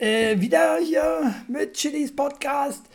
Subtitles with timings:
[0.00, 2.86] Äh, wieder hier mit Chilis Podcast.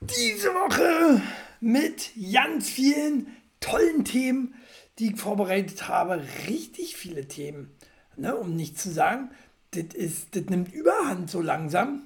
[0.00, 1.20] Diese Woche
[1.58, 4.54] mit ganz vielen tollen Themen,
[5.00, 6.22] die ich vorbereitet habe.
[6.46, 7.76] Richtig viele Themen.
[8.14, 9.32] Ne, um nicht zu sagen,
[9.72, 9.86] das,
[10.30, 12.02] das nimmt Überhand so langsam.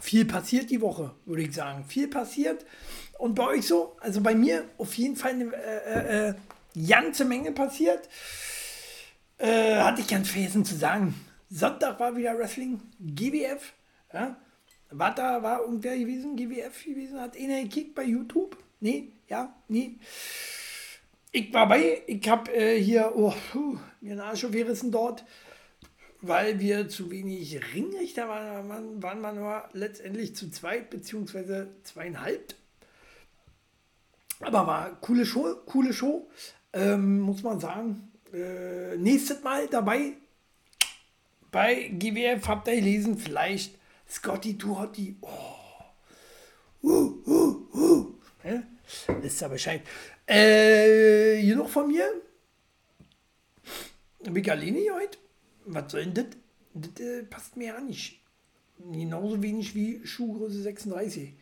[0.00, 1.84] Viel passiert die Woche, würde ich sagen.
[1.84, 2.64] Viel passiert.
[3.18, 3.98] Und bei euch so?
[4.00, 6.34] Also bei mir auf jeden Fall eine äh, äh,
[6.88, 8.08] ganze Menge passiert.
[9.36, 11.14] Äh, hatte ich ganz vergessen zu sagen.
[11.52, 13.74] Sonntag war wieder Wrestling, GWF.
[14.12, 14.36] Ja?
[14.90, 17.20] War da, war irgendwer gewesen, GWF gewesen?
[17.20, 18.56] Hat einer gekickt bei YouTube?
[18.80, 19.98] Nee, ja, nee.
[21.30, 25.24] Ich war bei, ich habe äh, hier, oh, puh, mir einen Arsch aufgerissen dort,
[26.22, 32.54] weil wir zu wenig Ringrichter waren, waren, waren wir nur letztendlich zu zweit, beziehungsweise zweieinhalb.
[34.40, 36.30] Aber war coole Show, coole Show,
[36.72, 40.14] ähm, muss man sagen äh, nächstes Mal dabei
[41.52, 45.16] bei GWF habt ihr gelesen, vielleicht Scotty Duhotti.
[45.20, 45.28] Oh.
[46.82, 48.14] Uh, uh, uh.
[48.42, 48.62] Ja?
[49.20, 49.82] Wisst ihr Bescheid.
[50.26, 52.04] Äh, noch von mir?
[54.20, 55.18] Bin ich heute?
[55.66, 56.26] Was soll denn das?
[56.74, 58.20] Das äh, passt mir ja nicht.
[58.78, 61.34] Genauso wenig wie Schuhgröße 36.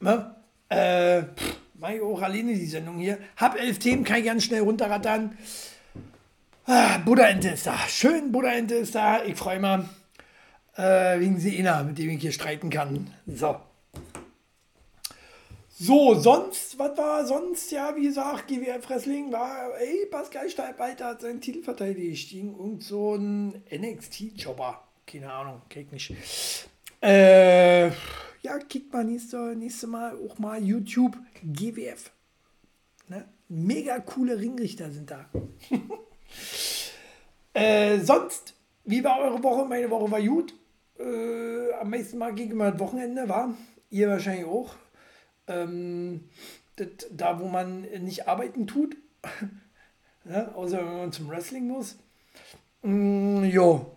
[0.00, 0.42] Na?
[0.68, 1.58] Äh, pff.
[1.80, 3.18] Mach ich auch alleine die Sendung hier.
[3.36, 5.38] Hab elf Themen, kann ich ganz schnell runterrattern.
[6.70, 7.78] Ah, Buddha-Ente ist da.
[7.88, 9.24] Schön, Buddha-Ente ist da.
[9.24, 9.86] Ich freue mich.
[10.76, 13.10] Äh, wegen Seena, mit dem ich hier streiten kann.
[13.26, 13.58] So.
[15.70, 17.70] So, sonst, was war sonst?
[17.70, 22.82] Ja, wie gesagt, GWF Wrestling war, ey, Pascal Steibalter hat seinen Titel verteidigt gegen irgend
[22.82, 24.78] so ein NXT-Jobber.
[25.06, 26.68] Keine Ahnung, ich nicht.
[27.02, 32.10] Äh, ja, kickt mal nächste, nächste Mal auch mal YouTube GWF.
[33.08, 33.26] Ne?
[33.48, 35.30] Mega coole Ringrichter sind da.
[37.58, 38.54] äh, sonst,
[38.84, 39.64] wie war eure Woche?
[39.64, 40.54] Meine Woche war gut.
[40.98, 43.54] Äh, am meisten Mal gegen das Wochenende war.
[43.90, 44.74] Ihr wahrscheinlich auch.
[45.46, 46.28] Ähm,
[46.76, 48.96] das, da, wo man nicht arbeiten tut.
[50.24, 50.54] ne?
[50.54, 51.96] Außer wenn man zum Wrestling muss.
[52.82, 53.96] Mm, jo.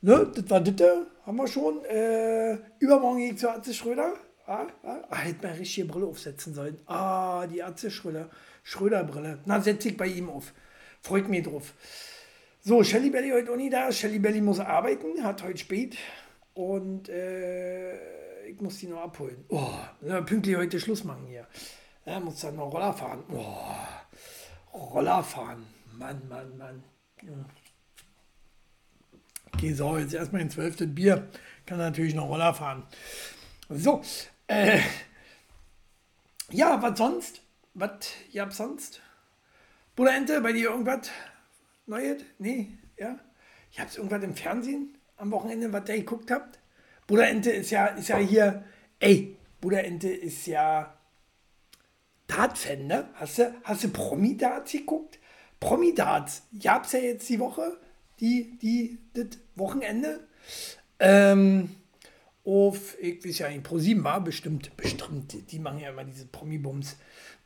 [0.00, 0.30] Ne?
[0.34, 1.06] Das war das.
[1.24, 1.84] Haben wir schon.
[1.84, 4.14] Äh, übermorgen ich zu Atze Schröder.
[4.46, 6.78] Ah, ah, ah, hätte mal richtige Brille aufsetzen sollen.
[6.86, 8.28] Ah, die Atze Schröder.
[8.64, 9.38] Schröder-Brille.
[9.44, 10.52] Na, setze ich bei ihm auf.
[11.00, 11.74] Freut mich drauf.
[12.64, 13.90] So, Shelly Belly heute auch nicht da.
[13.90, 15.96] Shelly Belly muss arbeiten, hat heute spät.
[16.54, 19.44] Und äh, ich muss die noch abholen.
[19.48, 19.72] Oh,
[20.24, 21.48] pünktlich heute Schluss machen hier.
[22.04, 23.24] Er muss dann noch Roller fahren.
[23.32, 25.66] Oh, Roller fahren.
[25.98, 26.84] Mann, Mann, Mann.
[27.22, 27.32] Ja.
[29.52, 31.28] Okay, so, jetzt erstmal ein zwölftes Bier.
[31.66, 32.84] Kann natürlich noch Roller fahren.
[33.70, 34.02] So,
[34.46, 34.78] äh,
[36.50, 37.42] ja, was sonst?
[37.74, 37.90] Was,
[38.30, 39.02] ja, sonst?
[39.96, 41.10] Bruder Ente, bei dir irgendwas
[41.86, 42.22] Neues?
[42.38, 43.18] Nee, ja?
[43.70, 46.58] Ich hab's irgendwas im Fernsehen am Wochenende, was ihr geguckt habt.
[47.06, 48.64] Bruder Ente ist ja, ist ja hier,
[49.00, 50.96] ey, Bruder Ente ist ja
[52.26, 53.08] Dart-Fan, ne?
[53.14, 55.18] Hast du, hast du Promi-Darts geguckt?
[55.60, 57.78] Promi-Darts, gab's ja jetzt die Woche,
[58.20, 60.26] die, die, das Wochenende.
[60.98, 61.74] Ähm,
[62.44, 66.26] auf, ich weiß ja nicht, Pro 7 war bestimmt, bestimmt, die machen ja immer diese
[66.26, 66.96] Promi-Bums.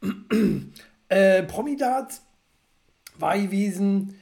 [1.08, 2.22] äh, Promi-Darts
[3.18, 4.20] war gewesen,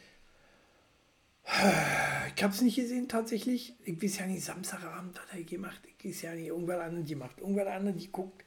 [1.47, 3.75] ich habe es nicht gesehen tatsächlich.
[3.85, 5.81] Ich weiß ja nicht, Samstagabend hat er gemacht.
[5.99, 7.37] Ich weiß ja nicht, irgendwann anderen gemacht.
[7.39, 8.45] Irgendwann anderen, die guckt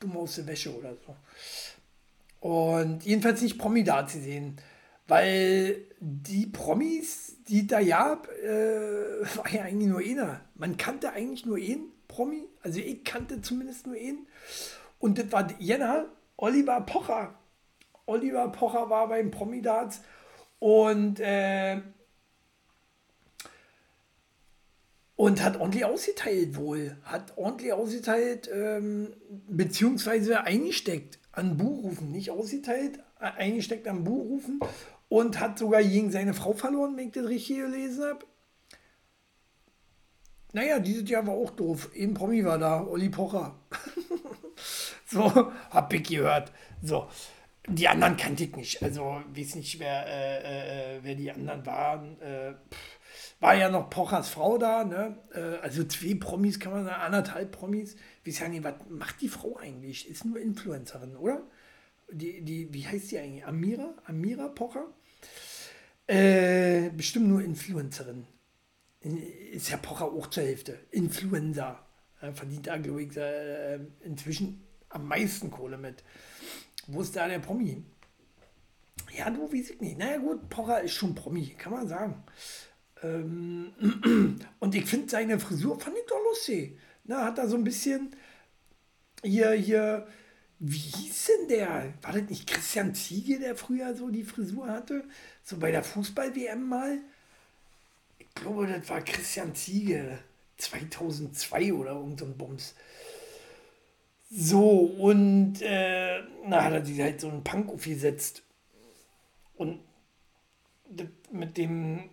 [0.00, 1.16] dumm aus der Wäsche oder so.
[2.40, 4.56] Und jedenfalls nicht Promi-Darts gesehen.
[5.06, 10.40] Weil die Promis, die da gab, äh, war ja eigentlich nur einer.
[10.54, 12.44] Man kannte eigentlich nur einen Promi.
[12.62, 14.26] Also ich kannte zumindest nur einen.
[14.98, 16.06] Und das war Jena,
[16.36, 17.34] Oliver Pocher.
[18.06, 20.00] Oliver Pocher war beim Promi-Darts.
[20.58, 21.82] Und, äh,
[25.16, 26.96] und hat ordentlich ausgeteilt wohl.
[27.04, 29.14] Hat ordentlich ausgeteilt, ähm,
[29.48, 32.10] beziehungsweise eingesteckt an Buchrufen.
[32.10, 34.60] Nicht ausgeteilt, äh, eingesteckt an Buchrufen
[35.08, 38.26] und hat sogar gegen seine Frau verloren, wenn ich das richtig gelesen habe.
[40.52, 41.90] Naja, dieses Jahr war auch doof.
[41.94, 43.56] Eben Promi war da, Olli Pocher.
[45.06, 46.52] so, hab ich gehört.
[46.80, 47.08] So,
[47.66, 48.82] die anderen kannte ich nicht.
[48.82, 52.20] Also, weiß nicht, wer, äh, äh, wer die anderen waren.
[52.20, 52.54] Äh,
[53.44, 55.18] war ja noch Pochers Frau da, ne?
[55.34, 57.94] Äh, also zwei Promis kann man sagen, anderthalb Promis.
[58.26, 60.08] Weiß ja nicht, was macht die Frau eigentlich?
[60.08, 61.42] Ist nur Influencerin, oder?
[62.10, 63.44] Die, die, wie heißt die eigentlich?
[63.44, 63.94] Amira?
[64.06, 64.86] Amira Pocher?
[66.06, 68.26] Äh, bestimmt nur Influencerin.
[69.52, 70.80] Ist ja Pocher auch zur Hälfte.
[70.90, 71.84] Influencer.
[72.22, 76.02] Er verdient da, glaube ich, äh, inzwischen am meisten Kohle mit.
[76.86, 77.84] Wo ist da der Promi?
[79.16, 79.98] ja, du, weiß ich nicht.
[79.98, 82.24] Naja, gut, Pocher ist schon Promi, kann man sagen.
[83.04, 86.78] Ähm, und ich finde seine Frisur, fand ich doch lustig.
[87.04, 88.16] Na, hat er so ein bisschen
[89.22, 90.06] hier, hier,
[90.58, 91.94] wie hieß denn der?
[92.02, 95.04] War das nicht Christian Ziege, der früher so die Frisur hatte?
[95.42, 96.98] So bei der Fußball-WM mal?
[98.18, 100.18] Ich glaube, das war Christian Ziege
[100.56, 102.74] 2002 oder irgendein so Bums.
[104.30, 108.42] So, und äh, na, hat er sich halt so einen Punk aufgesetzt.
[109.56, 109.80] Und
[111.30, 112.10] mit dem,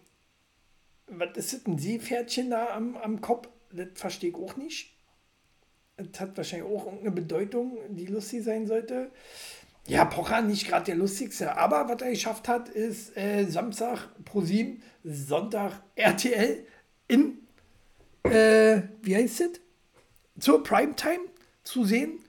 [1.12, 3.48] was ist das, ein Seepferdchen da am, am Kopf?
[3.72, 4.98] Das verstehe ich auch nicht.
[5.98, 9.12] Das hat wahrscheinlich auch irgendeine Bedeutung, die lustig sein sollte.
[9.88, 14.82] Ja, Pocher nicht gerade der lustigste, aber was er geschafft hat, ist äh, Samstag ProSieben,
[15.04, 16.66] Sonntag RTL
[17.08, 17.40] im,
[18.24, 19.50] äh, wie heißt es?
[20.40, 21.26] Zur Primetime
[21.64, 22.20] zu sehen.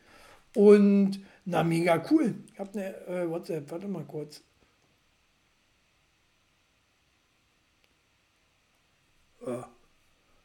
[0.55, 2.35] Und na, mega cool.
[2.53, 4.43] Ich habe eine äh, WhatsApp, warte mal kurz.
[9.47, 9.69] Ja.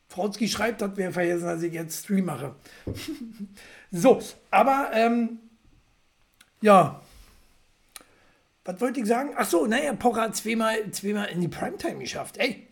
[0.09, 2.55] Frautzki schreibt, hat mir vergessen, dass ich jetzt Stream mache.
[3.91, 5.39] so, aber ähm,
[6.61, 7.01] ja.
[8.63, 9.33] Was wollte ich sagen?
[9.35, 12.37] Ach so, naja, Pocher hat zweimal, zweimal in die Primetime geschafft.
[12.37, 12.67] Ey,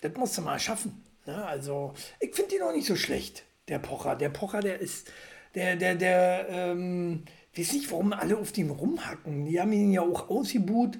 [0.00, 1.04] das musst du mal schaffen.
[1.26, 1.44] Ne?
[1.44, 4.16] also, ich finde ihn auch nicht so schlecht, der Pocher.
[4.16, 5.10] Der Pocher, der ist,
[5.54, 7.24] der, der, der, ähm,
[7.56, 9.44] weiß nicht, warum alle auf dem rumhacken.
[9.46, 10.98] Die haben ihn ja auch ausgebuht.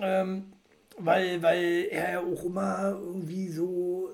[0.00, 0.52] Ähm,
[0.98, 4.10] weil, weil er ja auch immer irgendwie so,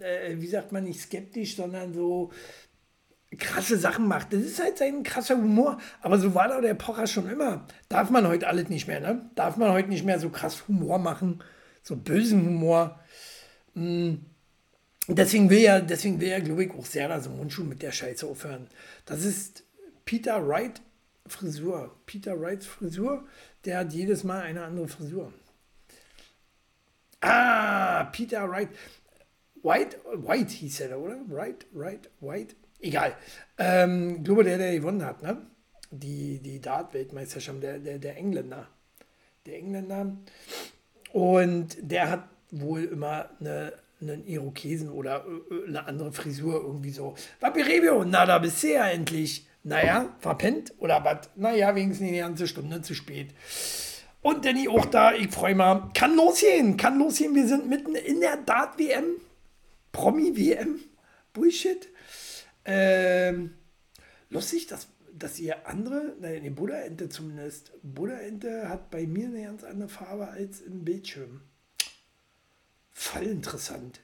[0.00, 2.30] äh, wie sagt man nicht skeptisch, sondern so
[3.38, 4.32] krasse Sachen macht.
[4.32, 5.78] Das ist halt sein krasser Humor.
[6.00, 7.66] Aber so war doch der Pocher schon immer.
[7.88, 9.30] Darf man heute alles nicht mehr, ne?
[9.34, 11.42] Darf man heute nicht mehr so krass Humor machen,
[11.82, 13.00] so bösen Humor.
[13.74, 14.26] Hm.
[15.08, 17.90] Deswegen will er, deswegen will er, glaube ich, auch sehr da so Mundschuh mit der
[17.90, 18.68] Scheiße aufhören.
[19.04, 19.64] Das ist
[20.04, 20.80] Peter Wright
[21.26, 21.96] Frisur.
[22.06, 23.24] Peter Wrights Frisur,
[23.64, 25.32] der hat jedes Mal eine andere Frisur.
[27.22, 28.68] Ah, Peter Wright.
[29.62, 31.18] White, White hieß er, oder?
[31.28, 32.56] Wright, Wright, White.
[32.80, 33.14] Egal.
[33.58, 35.46] Ähm, glaube, der, der gewonnen hat, ne?
[35.92, 38.66] Die, die Dart-Weltmeisterschaft, der, der, der Engländer.
[39.46, 40.16] Der Engländer.
[41.12, 47.14] Und der hat wohl immer eine, einen Irokesen oder äh, eine andere Frisur irgendwie so.
[47.38, 49.46] Vapirebio, na, da bist du ja endlich.
[49.64, 51.30] Naja, verpennt oder was?
[51.36, 53.32] Naja, wenigstens eine ganze Stunde zu spät.
[54.22, 55.92] Und Danny auch da, ich freue mich.
[55.94, 57.34] Kann losgehen, kann losgehen.
[57.34, 59.16] Wir sind mitten in der Dart-WM.
[59.90, 60.80] Promi-WM.
[61.32, 61.88] Bullshit.
[62.64, 63.54] Ähm,
[64.30, 69.64] lustig, dass, dass ihr andere, nein, die Buddha-Ente zumindest, Buddha-Ente hat bei mir eine ganz
[69.64, 71.40] andere Farbe als im Bildschirm.
[72.92, 74.00] Voll interessant.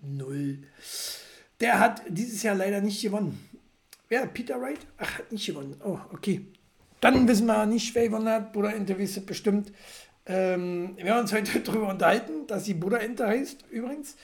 [0.00, 0.62] Null.
[1.60, 3.38] Der hat dieses Jahr leider nicht gewonnen.
[4.08, 4.26] Wer?
[4.26, 4.86] Peter Wright?
[4.96, 5.78] Ach, hat nicht gewonnen.
[5.84, 6.46] Oh, okay.
[7.00, 8.52] Dann wissen wir nicht, wer gewonnen hat.
[8.52, 9.72] Buddha Ente wisst bestimmt.
[10.26, 14.16] Ähm, wir haben uns heute darüber unterhalten, dass sie Buddha Ente heißt, übrigens.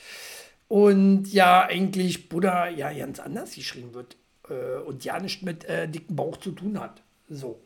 [0.68, 4.16] Und ja, eigentlich Buddha ja ganz anders geschrieben wird.
[4.48, 7.02] Äh, und ja nicht mit äh, dicken Bauch zu tun hat.
[7.28, 7.60] So.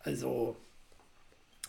[0.00, 0.56] Also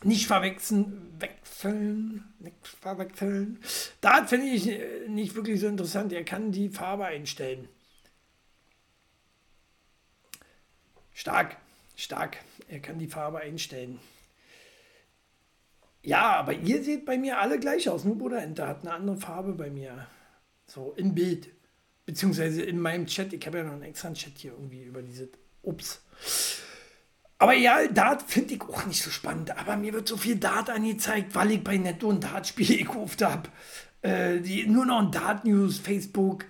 [0.04, 3.60] nicht verwechseln, wechseln, nicht verwechseln.
[4.02, 6.12] Da finde ich äh, nicht wirklich so interessant.
[6.12, 7.70] Er kann die Farbe einstellen.
[11.14, 11.58] Stark.
[11.96, 12.38] Stark.
[12.68, 14.00] Er kann die Farbe einstellen.
[16.02, 18.04] Ja, aber ihr seht bei mir alle gleich aus.
[18.04, 20.08] Nur Bruder Enter hat eine andere Farbe bei mir.
[20.68, 21.50] So im Bild.
[22.06, 23.32] Beziehungsweise in meinem Chat.
[23.32, 25.30] Ich habe ja noch einen extra Chat hier irgendwie über diese.
[25.62, 26.02] Ups.
[27.38, 29.58] Aber ja, Dart finde ich auch nicht so spannend.
[29.58, 33.50] Aber mir wird so viel Dart angezeigt, weil ich bei Netto ein Dart-Spiel gekauft habe.
[34.02, 36.46] Äh, die, nur noch Dart-News, Facebook,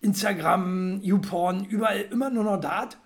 [0.00, 2.96] Instagram, YouPorn, überall immer nur noch Dart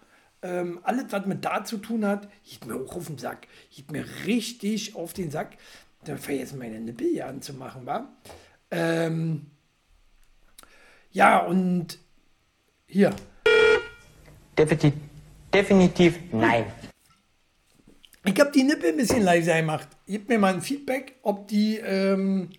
[0.42, 3.46] ähm, alles, was mit da zu tun hat, geht mir auch auf den Sack.
[3.74, 5.56] Geht mir richtig auf den Sack.
[6.04, 8.08] Da vergessen meine Nippel hier anzumachen, wa?
[8.70, 9.46] Ähm,
[11.12, 11.98] ja, und
[12.86, 13.14] hier.
[14.56, 14.94] Definitiv,
[15.52, 16.66] definitiv nein.
[18.24, 19.88] Ich habe die Nippel ein bisschen leiser gemacht.
[20.06, 22.50] Gebt mir mal ein Feedback, ob die, ähm,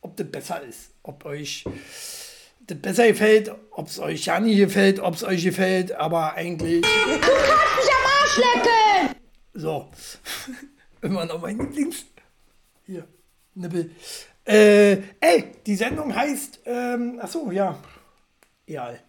[0.00, 0.92] ob das besser ist.
[1.02, 1.64] Ob euch
[2.66, 6.82] das besser gefällt, ob es euch ja nicht gefällt, ob es euch gefällt, aber eigentlich.
[6.82, 7.28] Du kannst
[7.76, 9.16] mich am Arsch lecken!
[9.54, 9.88] So.
[11.02, 12.06] Immer noch mein Lieblings.
[12.86, 13.06] Hier,
[13.54, 13.90] Nippel.
[14.46, 17.78] Äh, ey, die Sendung heißt, ähm, achso, ja.
[18.66, 19.00] Egal.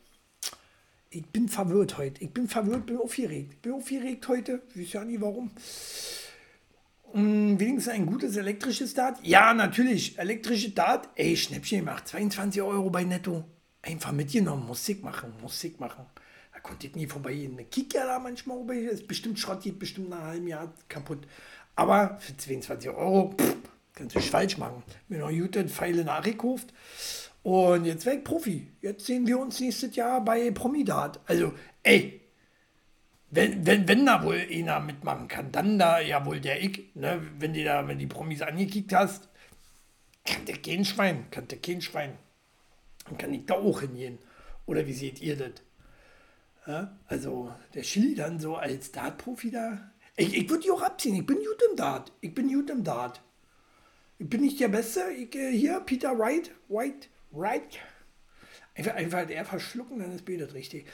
[1.09, 2.21] Ich bin verwirrt heute.
[2.21, 3.61] Ich bin verwirrt, bin aufgeregt.
[3.61, 4.61] Bin aufgeregt heute.
[4.73, 5.51] Ich weiß ja nicht warum.
[7.15, 9.19] Hm, wenigstens ein gutes elektrisches Dart?
[9.23, 10.19] Ja, natürlich.
[10.19, 11.07] Elektrische Dart.
[11.15, 12.05] Ey, Schnäppchen gemacht.
[12.09, 13.45] 22 Euro bei Netto.
[13.81, 14.67] Einfach mitgenommen.
[14.67, 16.05] Musik machen, Musik machen.
[16.53, 17.57] Da konnte ich nie vorbeigehen.
[17.71, 18.79] Kick ja da manchmal vorbei.
[18.79, 21.25] Ist bestimmt Schrott, geht bestimmt nach einem halben Jahr kaputt.
[21.77, 23.55] Aber für 22 Euro pff,
[23.93, 24.83] kannst du falsch machen.
[25.07, 26.73] Mir noch gute Pfeile nachgekauft.
[27.43, 28.67] Und jetzt weg Profi.
[28.81, 31.21] Jetzt sehen wir uns nächstes Jahr bei Promidat.
[31.27, 32.24] Also, ey,
[33.31, 36.95] wenn, wenn, wenn da wohl einer mitmachen kann, dann da ja wohl der ich.
[36.95, 37.21] Ne?
[37.39, 39.29] Wenn du da, wenn die Promis angekickt hast,
[40.25, 42.17] kann der kein Schwein, kann der kein Schwein.
[43.05, 44.17] Dann kann ich da auch hingehen.
[44.65, 45.51] Oder wie seht ihr das?
[46.65, 46.97] Ja?
[47.07, 49.91] Also der Chili dann so als Dart-Profi da.
[50.15, 51.15] Ich, ich würde die auch abziehen.
[51.15, 52.11] Ich bin gut im Dart.
[52.21, 53.21] Ich bin gut im Dart.
[54.17, 55.01] Ich bin nicht der Beste.
[55.11, 56.51] Ich, äh, hier, Peter Wright.
[56.69, 57.09] White.
[57.31, 57.79] Wright.
[58.75, 60.85] Einfach, einfach er verschlucken, dann ist das richtig.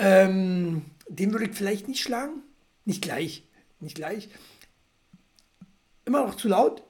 [0.00, 2.42] Ähm, den würde ich vielleicht nicht schlagen.
[2.86, 3.46] Nicht gleich.
[3.80, 4.30] Nicht gleich.
[6.06, 6.82] Immer noch zu laut.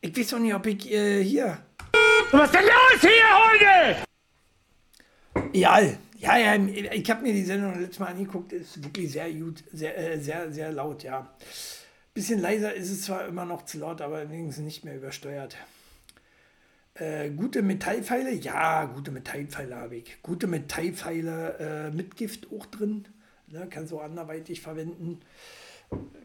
[0.00, 1.58] Ich weiß auch nicht, ob ich äh, hier.
[2.30, 3.10] Was ist denn los hier
[3.50, 3.96] heute?
[5.52, 5.80] Ja,
[6.16, 9.98] ja, ja, ich habe mir die Sendung letztes Mal angeguckt, ist wirklich sehr gut, sehr,
[9.98, 11.34] äh, sehr, sehr laut, ja.
[12.14, 15.56] Bisschen leiser ist es zwar immer noch zu laut, aber wenigstens nicht mehr übersteuert.
[17.00, 20.18] Äh, gute Metallpfeile, ja, gute Metallpfeile habe ich.
[20.22, 23.08] Gute Metallpfeile äh, mit Gift auch drin,
[23.46, 25.20] ne, kannst du anderweitig verwenden.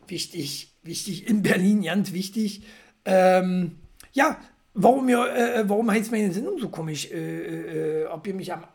[0.06, 2.64] Wichtig, wichtig, in Berlin, ganz wichtig.
[3.06, 3.78] Ähm,
[4.12, 4.38] ja,
[4.74, 7.10] warum, ihr, äh, warum heißt meine Sendung so komisch?
[7.10, 8.66] Äh, äh, ob ihr mich am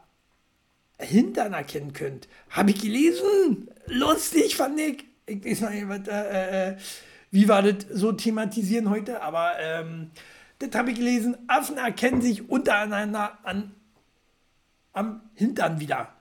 [0.98, 2.28] Hintern erkennen könnt.
[2.48, 3.68] Habe ich gelesen.
[3.88, 5.04] Lustig, fand ich.
[5.26, 6.76] Ich weiß noch nicht, äh, äh,
[7.30, 10.10] wie war das so thematisieren heute, aber ähm,
[10.60, 11.36] das habe ich gelesen.
[11.48, 13.74] Affen erkennen sich untereinander an,
[14.92, 16.14] am Hintern wieder.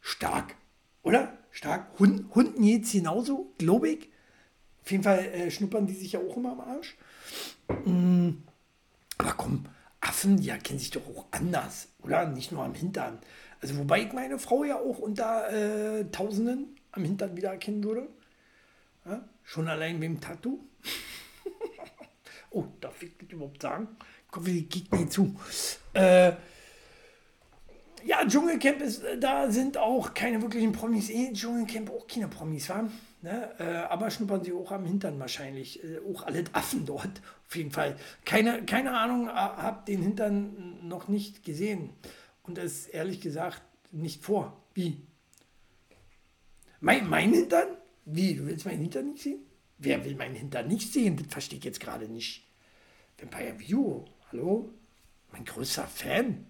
[0.00, 0.54] Stark,
[1.02, 1.36] oder?
[1.50, 1.98] Stark.
[1.98, 4.10] Hund, Hunden jetzt genauso, glaube ich.
[4.82, 6.96] Auf jeden Fall äh, schnuppern die sich ja auch immer am Arsch.
[7.84, 8.30] Mm,
[9.18, 9.64] aber komm,
[10.00, 12.26] Affen, die erkennen sich doch auch anders, oder?
[12.26, 13.18] Nicht nur am Hintern.
[13.60, 18.08] Also wobei ich meine Frau ja auch unter äh, Tausenden am Hintern wiedererkennen würde.
[19.04, 20.60] Ja, schon allein mit dem Tattoo.
[22.50, 23.88] Oh, darf ich das überhaupt sagen?
[24.30, 25.34] Ich hoffe, die nie zu.
[25.94, 26.32] Äh,
[28.04, 31.10] ja, Dschungelcamp ist, äh, da sind auch keine wirklichen Promis.
[31.10, 32.88] Eh, Dschungelcamp auch keine Promis, wa?
[33.22, 33.50] Ne?
[33.58, 35.82] Äh, aber schnuppern sie auch am Hintern wahrscheinlich.
[35.82, 37.96] Äh, auch alle Affen dort, auf jeden Fall.
[38.24, 41.90] Keine, keine Ahnung, hab den Hintern noch nicht gesehen
[42.44, 44.56] und es ehrlich gesagt nicht vor.
[44.74, 45.02] Wie?
[46.80, 47.68] Mein, mein Hintern?
[48.04, 48.34] Wie?
[48.34, 49.40] Du willst meinen Hintern nicht sehen?
[49.78, 51.16] Wer will meinen Hintern nicht sehen?
[51.16, 52.44] Das verstehe ich jetzt gerade nicht.
[53.18, 54.70] Vampire View, hallo?
[55.32, 56.46] Mein größter Fan?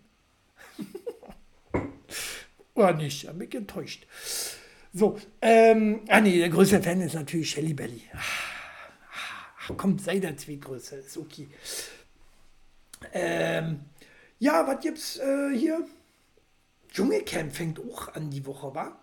[2.75, 3.27] Oder nicht?
[3.27, 4.07] Da bin ich enttäuscht.
[4.93, 8.03] So, ähm, ah nee, der größte Fan ist natürlich Shelly Belly.
[8.15, 11.49] Ach, komm, sei der Zweitgrößte, ist okay.
[13.13, 13.81] Ähm,
[14.39, 15.87] ja, was gibt's äh, hier?
[16.93, 18.99] Dschungelcamp fängt auch an die Woche, wa?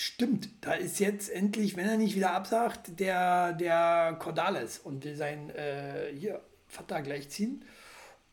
[0.00, 5.14] Stimmt, da ist jetzt endlich, wenn er nicht wieder absagt, der, der Cordales und will
[5.14, 7.62] seinen äh, hier, Vater gleichziehen.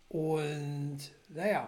[0.08, 1.68] Und naja,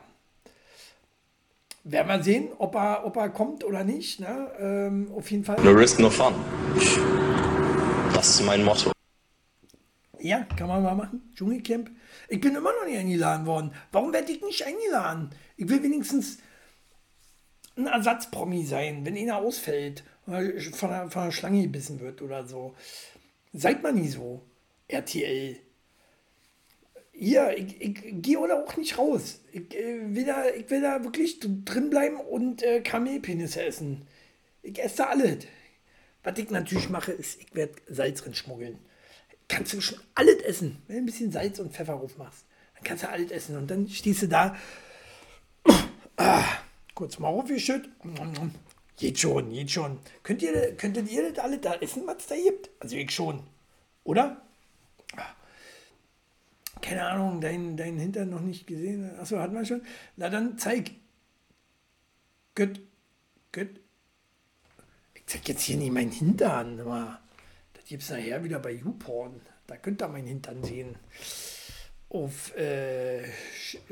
[1.84, 4.22] werden wir sehen, ob er, ob er kommt oder nicht.
[4.22, 4.50] Ne?
[4.58, 5.62] Ähm, auf jeden Fall.
[5.62, 6.34] No risk, no fun.
[8.14, 8.94] Das ist mein Motto.
[10.18, 11.30] Ja, kann man mal machen.
[11.36, 11.92] Dschungelcamp.
[12.30, 13.74] Ich bin immer noch nicht eingeladen worden.
[13.92, 15.32] Warum werde ich nicht eingeladen?
[15.58, 16.38] Ich will wenigstens
[17.80, 22.76] ein Ersatzpromi sein, wenn einer ausfällt, von einer, von einer Schlange gebissen wird oder so.
[23.54, 24.42] Seid mal nie so,
[24.88, 25.58] RTL.
[27.12, 29.42] Hier, ich, ich gehe oder auch nicht raus.
[29.52, 34.08] Ich, äh, will da, ich will da wirklich drin bleiben und äh, Kamelpenisse essen.
[34.62, 35.46] Ich esse alles.
[36.24, 38.80] Was ich natürlich mache, ist, ich werde Salz drin schmuggeln
[39.50, 40.82] kannst du schon alles essen.
[40.88, 42.46] Wenn du ein bisschen Salz und Pfeffer drauf machst,
[42.76, 43.58] dann kannst du alles essen.
[43.58, 44.56] Und dann stehst du da,
[46.16, 46.46] ah,
[47.00, 47.90] kurz mal aufgeschüttet.
[48.98, 50.00] Geht schon, geht schon.
[50.22, 52.70] Könnt ihr, könntet ihr das alle da essen, was da gibt?
[52.82, 53.42] Also ich schon.
[54.04, 54.42] Oder?
[56.82, 59.18] Keine Ahnung, dein, dein Hintern noch nicht gesehen.
[59.18, 59.82] Achso, hat man schon.
[60.18, 60.92] Na dann zeig.
[62.54, 62.82] Gut.
[63.54, 63.80] Gut.
[65.14, 66.82] Ich zeig jetzt hier nicht meinen Hintern.
[66.82, 67.22] Aber
[67.86, 69.40] gibt es nachher wieder bei YouPorn.
[69.68, 70.98] Da könnt ihr meinen Hintern sehen.
[72.10, 73.24] Auf äh,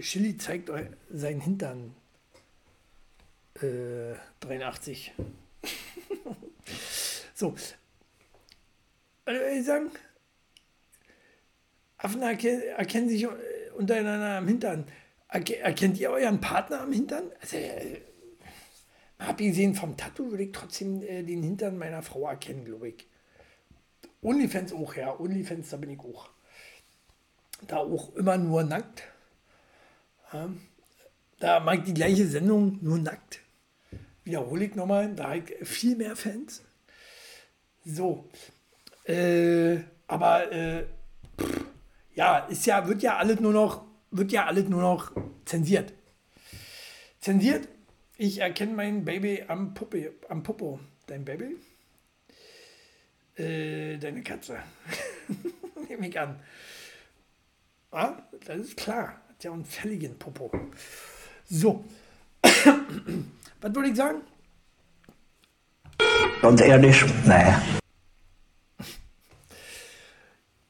[0.01, 1.95] Chili zeigt euch seinen Hintern.
[3.61, 5.13] Äh, 83.
[7.33, 7.55] so.
[9.25, 9.91] Also, ich sagen,
[11.97, 13.27] Affen erkennen, erkennen sich
[13.75, 14.87] untereinander am Hintern.
[15.29, 17.31] Erkennt ihr euren Partner am Hintern?
[17.41, 18.01] Also, äh,
[19.17, 23.07] abgesehen vom Tattoo würde ich trotzdem äh, den Hintern meiner Frau erkennen, glaube ich.
[24.21, 25.19] OnlyFans auch, ja.
[25.19, 26.29] OnlyFans, da bin ich auch.
[27.67, 29.03] Da auch immer nur nackt.
[30.31, 30.49] Ja.
[31.39, 33.41] Da mag die gleiche Sendung, nur nackt.
[34.27, 36.61] Wiederhole ich nochmal, da viel mehr Fans.
[37.85, 38.29] So.
[39.05, 40.83] Äh, aber äh,
[41.39, 41.63] pff,
[42.13, 45.13] ja, ist ja, wird ja alles nur noch, wird ja alles nur noch
[45.45, 45.93] zensiert.
[47.21, 47.69] Zensiert.
[48.17, 50.81] Ich erkenne mein Baby am, Puppe, am Popo.
[51.05, 51.55] Dein Baby?
[53.37, 54.57] Äh, deine Katze.
[55.87, 56.37] Nehme ich an.
[57.91, 59.21] Ah, das ist klar.
[59.29, 60.51] Hat ja einen fälligen Popo.
[61.49, 61.85] So.
[63.61, 64.21] Was würde ich sagen?
[66.41, 67.61] Ganz ehrlich, naja.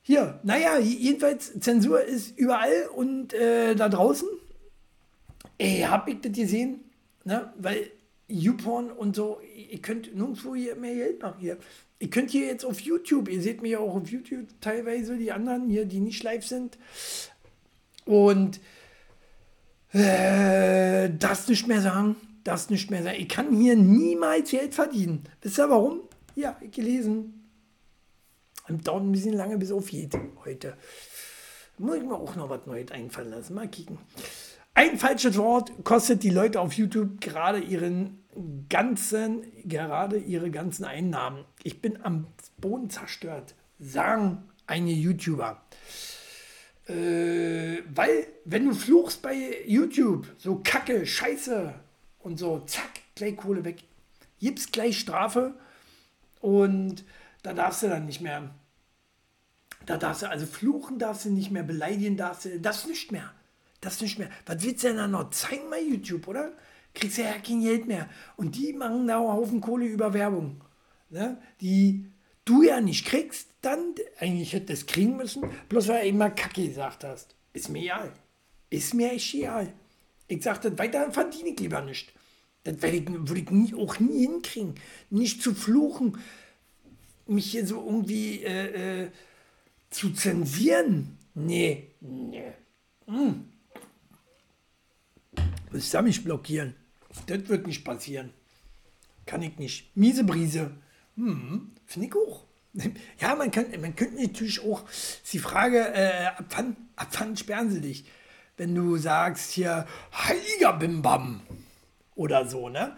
[0.01, 4.27] Hier, naja, jedenfalls, Zensur ist überall und äh, da draußen.
[5.57, 6.79] Ey, hab ich das gesehen?
[7.25, 7.51] Ne?
[7.57, 7.91] Weil
[8.29, 11.57] YouPorn und so, ihr könnt nirgendwo hier mehr Geld machen hier.
[11.99, 15.31] Ihr könnt hier jetzt auf YouTube, ihr seht mich ja auch auf YouTube teilweise, die
[15.33, 16.77] anderen hier, die nicht live sind.
[18.05, 18.61] Und
[19.91, 22.15] äh, das nicht mehr sagen,
[22.47, 23.17] das nicht mehr sagen.
[23.19, 25.23] Ich kann hier niemals Geld verdienen.
[25.41, 26.01] Wisst ihr warum?
[26.35, 27.49] Ja, gelesen.
[28.69, 30.77] Dauert ein bisschen lange bis auf geht heute.
[31.77, 33.53] Muss ich mir auch noch was Neues einfallen lassen.
[33.53, 33.97] Mal kicken.
[34.73, 38.23] Ein falsches Wort kostet die Leute auf YouTube gerade ihren
[38.69, 41.45] ganzen, gerade ihre ganzen Einnahmen.
[41.63, 42.27] Ich bin am
[42.57, 45.61] Boden zerstört, sagen einige YouTuber.
[46.87, 51.73] Äh, weil, wenn du fluchst bei YouTube, so Kacke, Scheiße
[52.27, 53.83] und so, zack, gleich Kohle weg.
[54.39, 55.53] Gibt's gleich Strafe
[56.41, 57.05] und
[57.41, 58.53] da darfst du dann nicht mehr.
[59.85, 63.31] Da darfst du, also fluchen darfst du nicht mehr, beleidigen darfst du, das nicht mehr.
[63.79, 64.29] Das nicht mehr.
[64.45, 66.51] Was willst du denn da noch zeigen bei YouTube, oder?
[66.93, 68.09] Kriegst du ja kein Geld mehr.
[68.35, 70.61] Und die machen da einen Haufen Kohle über Werbung.
[71.09, 71.41] Ne?
[71.61, 72.11] Die
[72.43, 76.67] du ja nicht kriegst, dann eigentlich hätte es kriegen müssen, bloß weil du immer Kacke
[76.67, 77.35] gesagt hast.
[77.53, 78.11] Ist mir egal.
[78.69, 79.71] Ist mir echt egal.
[80.27, 82.11] Ich sagte, weiter verdiene ich lieber nicht.
[82.67, 84.75] Das werde ich, würde ich nie, auch nie hinkriegen.
[85.09, 86.17] Nicht zu fluchen,
[87.25, 89.11] mich hier so irgendwie äh, äh,
[89.89, 91.17] zu zensieren.
[91.33, 92.51] Nee, nee.
[93.05, 93.45] Hm.
[95.71, 96.75] Willst du mich blockieren?
[97.27, 98.33] Das wird nicht passieren.
[99.25, 99.95] Kann ich nicht.
[99.95, 100.71] Miese Brise.
[101.15, 102.43] Hm, Finde ich auch.
[103.21, 104.83] Ja, man, kann, man könnte natürlich auch
[105.31, 108.05] die Frage, äh, ab, wann, ab wann sperren sie dich?
[108.57, 111.41] Wenn du sagst hier, heiliger Bimbam
[112.17, 112.97] oder so, ne?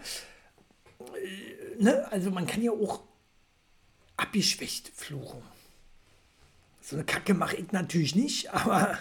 [0.98, 2.10] Äh, ne?
[2.10, 3.02] Also man kann ja auch
[4.16, 5.42] abgeschwächt fluchen.
[6.80, 8.98] So eine Kacke mache ich natürlich nicht, aber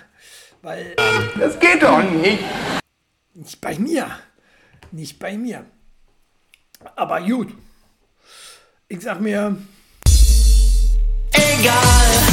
[0.62, 0.96] weil.
[1.40, 2.44] Das geht doch nicht.
[3.34, 4.20] Nicht bei mir.
[4.92, 5.66] Nicht bei mir.
[6.96, 7.54] Aber gut.
[8.88, 9.58] Ich sag mir.
[11.32, 12.30] Egal.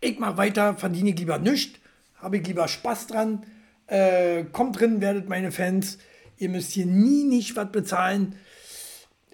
[0.00, 1.78] Ich mach weiter, verdiene ich lieber nichts.
[2.16, 3.46] Habe ich lieber Spaß dran.
[3.90, 5.98] Äh, kommt drin, werdet meine Fans.
[6.38, 8.36] Ihr müsst hier nie nicht was bezahlen.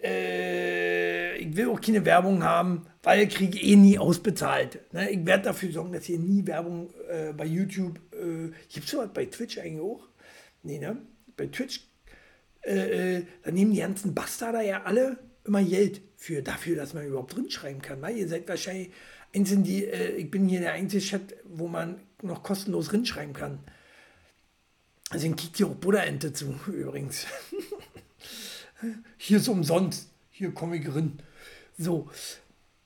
[0.02, 4.80] Äh, ich will auch keine Werbung haben, weil ich kriege eh nie ausbezahlt.
[4.94, 5.10] Ne?
[5.10, 8.00] Ich werde dafür sorgen, dass hier nie Werbung äh, bei YouTube.
[8.12, 10.08] Äh, Gibt es sowas bei Twitch eigentlich auch?
[10.62, 10.96] Nee, ne?
[11.36, 11.82] Bei Twitch,
[12.62, 17.06] äh, äh, da nehmen die ganzen Bastarder ja alle immer Geld für dafür, dass man
[17.06, 18.00] überhaupt drin schreiben kann.
[18.00, 18.90] Weil ihr seid wahrscheinlich
[19.34, 23.58] einzeln die, äh, ich bin hier der einzige Chat, wo man noch kostenlos schreiben kann.
[25.10, 27.26] Also kickt hier auch Buddha-Ente zu, übrigens.
[29.16, 30.10] Hier ist umsonst.
[30.30, 31.22] Hier komme ich rein.
[31.78, 32.10] So.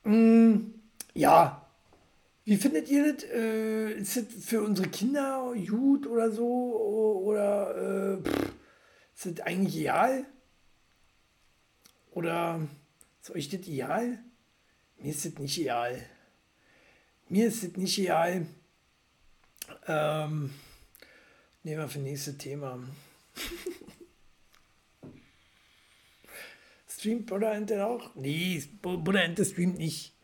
[0.05, 0.73] Mm,
[1.15, 1.67] ja.
[2.45, 3.25] Wie findet ihr das?
[3.25, 7.23] Äh, ist das für unsere Kinder gut oder so?
[7.25, 8.53] Oder äh, pff,
[9.15, 10.27] ist das eigentlich egal?
[12.13, 12.61] Oder
[13.23, 14.19] ist euch das egal?
[14.99, 16.05] Mir ist das nicht egal.
[17.29, 18.47] Mir ist das nicht egal.
[19.87, 20.51] Ähm,
[21.63, 22.79] nehmen wir für nächstes Thema.
[26.89, 28.15] Streamt Buddha Ente auch?
[28.15, 30.15] Nee, Buddha Ente streamt nicht.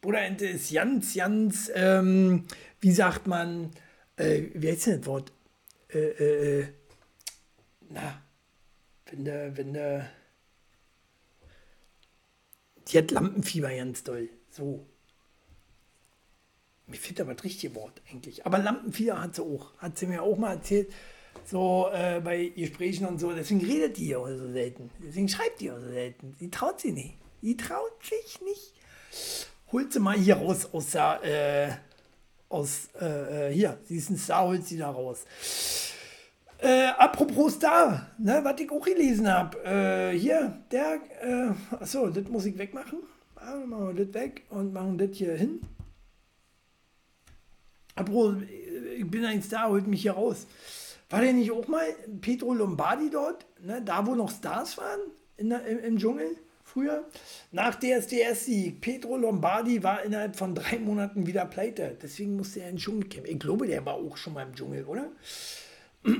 [0.00, 2.46] Buddha Ente ist ganz, ganz, ähm,
[2.80, 3.72] wie sagt man,
[4.16, 5.32] äh, wie heißt denn das Wort?
[5.92, 6.66] Äh, äh, äh
[7.90, 8.22] na,
[9.06, 10.10] wenn der, wenn der,
[12.88, 14.28] die hat Lampenfieber ganz doll.
[14.50, 14.86] So.
[16.88, 18.44] Mir fehlt aber das richtige Wort eigentlich.
[18.44, 19.72] Aber Lampenfieber hat sie auch.
[19.78, 20.92] Hat sie mir auch mal erzählt
[21.44, 23.32] so äh, bei Gesprächen und so.
[23.32, 24.90] Deswegen redet die ja so selten.
[25.02, 26.34] Deswegen schreibt die auch so selten.
[26.38, 27.14] Sie traut sie nicht.
[27.42, 28.74] Die traut sich nicht.
[29.72, 31.72] Holt sie mal hier raus aus der, äh,
[32.48, 35.24] aus, äh, äh hier, sie ist ein Star, holt sie da raus.
[36.58, 39.58] Äh, apropos Star, ne, was ich auch gelesen habe.
[39.64, 43.00] Äh, hier, der, äh, achso, das muss ich wegmachen.
[43.36, 45.60] Ah, machen wir das weg und machen das hier hin.
[47.98, 48.36] Apropos,
[48.96, 50.46] ich bin ein Star, holt mich hier raus.
[51.10, 51.84] War der nicht auch mal
[52.20, 55.00] Petro Lombardi dort, ne, da wo noch Stars waren
[55.36, 56.36] in der, im, im, Dschungel?
[56.62, 57.08] früher.
[57.50, 61.96] Nach DSDS-Sieg, Pedro Lombardi war innerhalb von drei Monaten wieder pleite.
[62.02, 63.32] Deswegen musste er in den Dschungel kämpfen.
[63.32, 65.10] Ich glaube, der war auch schon mal im Dschungel, oder?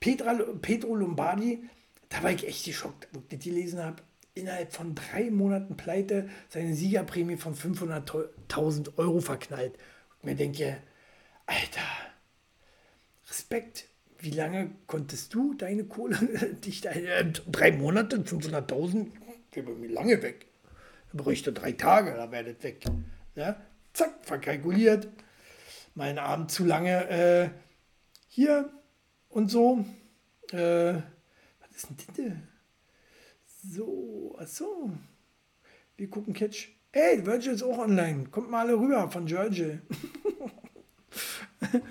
[0.00, 1.64] Petra, Pedro Lombardi,
[2.08, 3.96] da war ich echt geschockt, wo ich das gelesen habe.
[4.34, 9.74] Innerhalb von drei Monaten pleite, seine Siegerprämie von 500.000 Euro verknallt.
[10.28, 10.76] Mir denke,
[11.46, 11.80] Alter,
[13.30, 13.88] Respekt.
[14.18, 16.18] Wie lange konntest du deine Kohle,
[16.66, 19.06] dich deine, äh, drei Monate, 500.000,
[19.54, 20.44] der bei mir lange weg.
[21.10, 22.84] Da bräuchte drei Tage, da das weg.
[23.36, 23.58] Ja?
[23.94, 25.08] Zack, verkalkuliert.
[25.94, 27.48] Meinen Abend zu lange äh,
[28.28, 28.70] hier
[29.30, 29.82] und so.
[30.52, 30.56] Äh,
[31.60, 33.74] was ist denn das?
[33.76, 34.92] So, achso.
[35.96, 36.77] Wir gucken Catch.
[36.92, 38.26] Ey, Virgil ist auch online.
[38.30, 39.82] Kommt mal alle rüber von Virgil.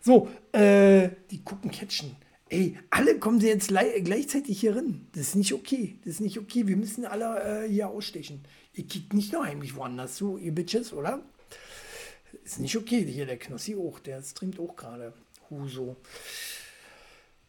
[0.00, 2.16] so, äh, die gucken Catchen.
[2.48, 5.06] Ey, alle kommen sie jetzt gleichzeitig hier rein.
[5.12, 5.98] Das ist nicht okay.
[6.04, 6.66] Das ist nicht okay.
[6.66, 8.42] Wir müssen alle äh, hier ausstechen.
[8.72, 11.22] Ihr kickt nicht noch heimlich woanders zu, ihr Bitches, oder?
[12.44, 13.04] Ist nicht okay.
[13.04, 13.98] Hier der Knossi auch.
[13.98, 15.12] Der streamt auch gerade.
[15.50, 15.96] Huso.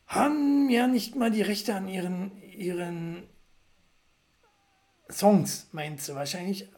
[0.07, 3.23] Haben ja nicht mal die Rechte an ihren, ihren
[5.11, 6.69] Songs, meinst du wahrscheinlich?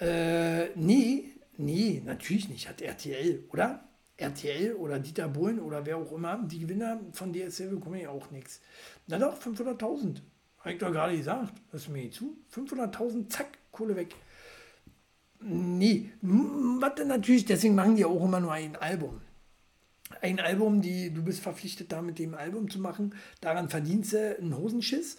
[0.00, 2.68] Äh, nee, nee, natürlich nicht.
[2.68, 3.84] Hat RTL, oder?
[4.16, 8.30] RTL oder Dieter Bohlen oder wer auch immer, die Gewinner von DSL bekommen ja auch
[8.30, 8.60] nichts.
[9.06, 10.20] Na doch, 500.000.
[10.60, 11.52] Habe ich doch gerade gesagt.
[11.70, 12.38] Hörst du mir zu?
[12.54, 14.14] 500.000, zack, Kohle weg.
[15.40, 19.20] Nee, warte natürlich, deswegen machen die auch immer nur ein Album.
[20.22, 23.14] Ein Album, die du bist verpflichtet, da mit dem Album zu machen.
[23.40, 25.18] Daran verdienst du einen Hosenschiss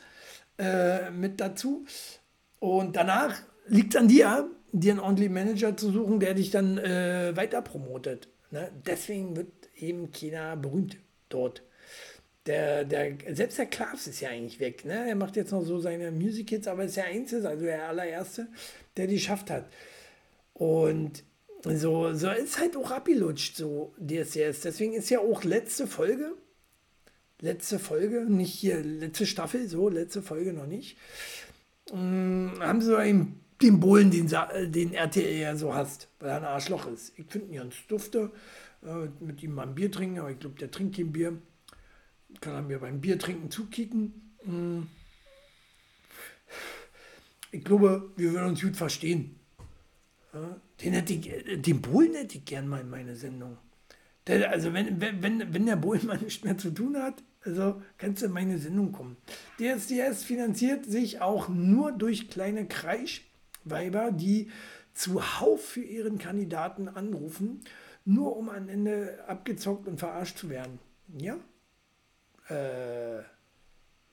[0.57, 1.85] äh, mit dazu.
[2.65, 6.79] Und danach liegt es an dir, dir einen ordentlichen Manager zu suchen, der dich dann
[6.79, 8.27] äh, weiter promotet.
[8.49, 8.71] Ne?
[8.87, 10.97] Deswegen wird eben China berühmt
[11.29, 11.61] dort.
[12.47, 14.83] Der, der, selbst der Klaas ist ja eigentlich weg.
[14.83, 15.07] Ne?
[15.07, 18.47] Er macht jetzt noch so seine Music Hits, aber ist der Einzige, also der allererste,
[18.97, 19.69] der die schafft hat.
[20.53, 21.23] Und
[21.63, 24.61] so, so ist halt auch abgelutscht, so DSDS.
[24.61, 26.33] Deswegen ist ja auch letzte Folge,
[27.41, 30.97] letzte Folge, nicht hier, letzte Staffel, so, letzte Folge noch nicht,
[31.91, 34.29] ähm, haben sie eben den Bullen, den,
[34.71, 37.17] den RTL ja so hast, weil er ein Arschloch ist.
[37.17, 38.31] Ich finde ihn ganz dufte,
[38.83, 41.37] äh, mit ihm mal ein Bier trinken, aber ich glaube, der trinkt kein Bier.
[42.41, 44.33] Kann er mir beim Bier trinken zukicken.
[44.43, 44.87] Hm.
[47.51, 49.39] Ich glaube, wir würden uns gut verstehen.
[50.33, 53.57] Ja, den, hätte ich, den Bohlen hätte ich gern mal in meine Sendung.
[54.27, 58.21] Der, also wenn, wenn, wenn der Bohlen mal nichts mehr zu tun hat, also kannst
[58.21, 59.17] du in meine Sendung kommen.
[59.59, 63.21] DSDS finanziert sich auch nur durch kleine Kreisch
[63.63, 64.51] Weiber, die
[64.93, 67.61] zuhauf für ihren Kandidaten anrufen,
[68.05, 70.79] nur um am Ende abgezockt und verarscht zu werden.
[71.17, 71.37] Ja?
[72.49, 73.23] Äh,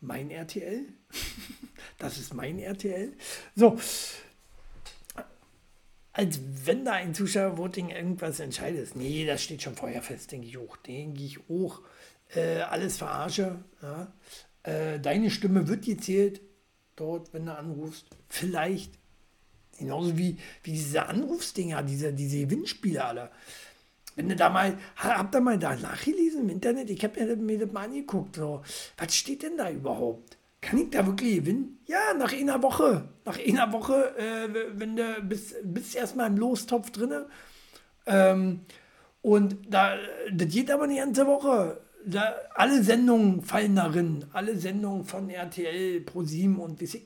[0.01, 0.87] mein RTL?
[1.99, 3.13] das ist mein RTL?
[3.55, 3.79] So.
[6.15, 8.97] Als wenn da ein Zuschauervoting irgendwas entscheidet.
[8.97, 10.77] Nee, das steht schon vorher fest, denke ich auch.
[10.79, 11.83] Denke ich auch.
[12.35, 13.65] Äh, alles verarsche.
[13.83, 14.13] Ja?
[14.63, 16.41] Äh, deine Stimme wird gezählt
[16.97, 18.07] dort, wenn du anrufst.
[18.29, 18.99] Vielleicht
[19.79, 23.31] Genauso wie, wie diese Anrufsdinger, diese, diese Gewinnspiele alle.
[24.15, 26.91] Wenn du da mal, habt ihr mal da nachgelesen im Internet?
[26.91, 28.37] Ich habe mir, das mal angeguckt.
[28.37, 28.63] So.
[28.99, 30.37] Was steht denn da überhaupt?
[30.61, 31.81] Kann ich da wirklich gewinnen?
[31.87, 33.09] Ja, nach einer Woche.
[33.25, 37.25] Nach einer Woche, äh, wenn du bist, bist erstmal im Lostopf drin.
[38.07, 38.61] Ähm,
[39.23, 39.97] und da,
[40.33, 41.81] das geht aber eine ganze Woche.
[42.05, 44.25] Da, alle Sendungen fallen darin.
[44.33, 47.03] Alle Sendungen von RTL, ProSieben und wie ich.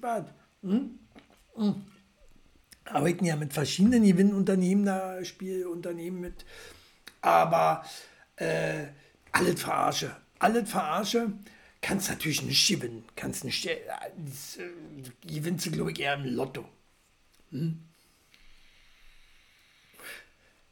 [0.63, 0.99] Hm?
[1.55, 1.83] Hm
[2.87, 6.45] arbeiten ja mit verschiedenen Gewinnunternehmen, da Spielunternehmen mit.
[7.21, 7.85] Aber
[8.37, 8.87] äh,
[9.33, 10.17] alles verarsche.
[10.39, 11.33] Alles verarsche.
[11.81, 13.05] Kannst natürlich nicht gewinnen.
[13.17, 13.67] Kannst nicht.
[13.67, 13.79] Äh,
[15.27, 16.65] gewinnst du, glaube ich, eher im Lotto.
[17.51, 17.83] Hm?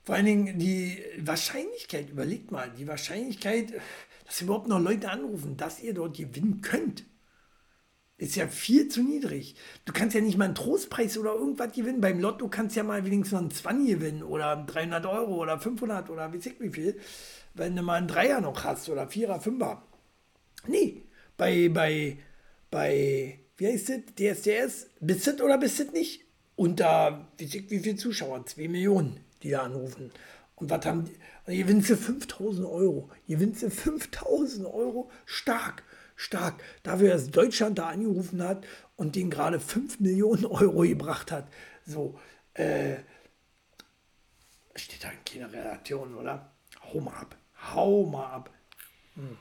[0.04, 3.72] Vor allen Dingen die Wahrscheinlichkeit, überlegt mal, die Wahrscheinlichkeit,
[4.24, 7.04] dass überhaupt noch Leute anrufen, dass ihr dort gewinnen könnt,
[8.16, 9.56] ist ja viel zu niedrig.
[9.84, 12.00] Du kannst ja nicht mal einen Trostpreis oder irgendwas gewinnen.
[12.00, 15.58] Beim Lotto kannst du ja mal wenigstens noch einen 20 gewinnen oder 300 Euro oder
[15.58, 17.00] 500 oder wie ich wie viel,
[17.54, 19.82] wenn du mal einen Dreier noch hast oder Vierer, Fünfer.
[20.66, 21.02] Nee,
[21.36, 22.18] bei, bei,
[22.70, 26.24] bei, wie heißt das, DSDS, bist du oder bist du nicht?
[26.56, 28.46] Unter, wie wie viele Zuschauer?
[28.46, 30.12] 2 Millionen, die da anrufen.
[30.54, 31.12] Und was haben die?
[31.46, 33.10] Und gewinnst du 5000 Euro.
[33.28, 35.82] Gewinnst du 5000 Euro stark
[36.16, 36.62] stark.
[36.82, 41.48] Dafür, dass Deutschland da angerufen hat und den gerade 5 Millionen Euro gebracht hat.
[41.86, 42.18] So,
[42.54, 42.96] äh,
[44.74, 46.52] steht da in keiner Redaktion, oder?
[46.82, 47.36] Hau mal ab.
[47.74, 48.50] Hau mal ab.
[49.14, 49.36] Hm.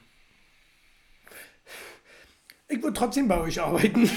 [2.67, 4.09] Ich würde trotzdem bei euch arbeiten.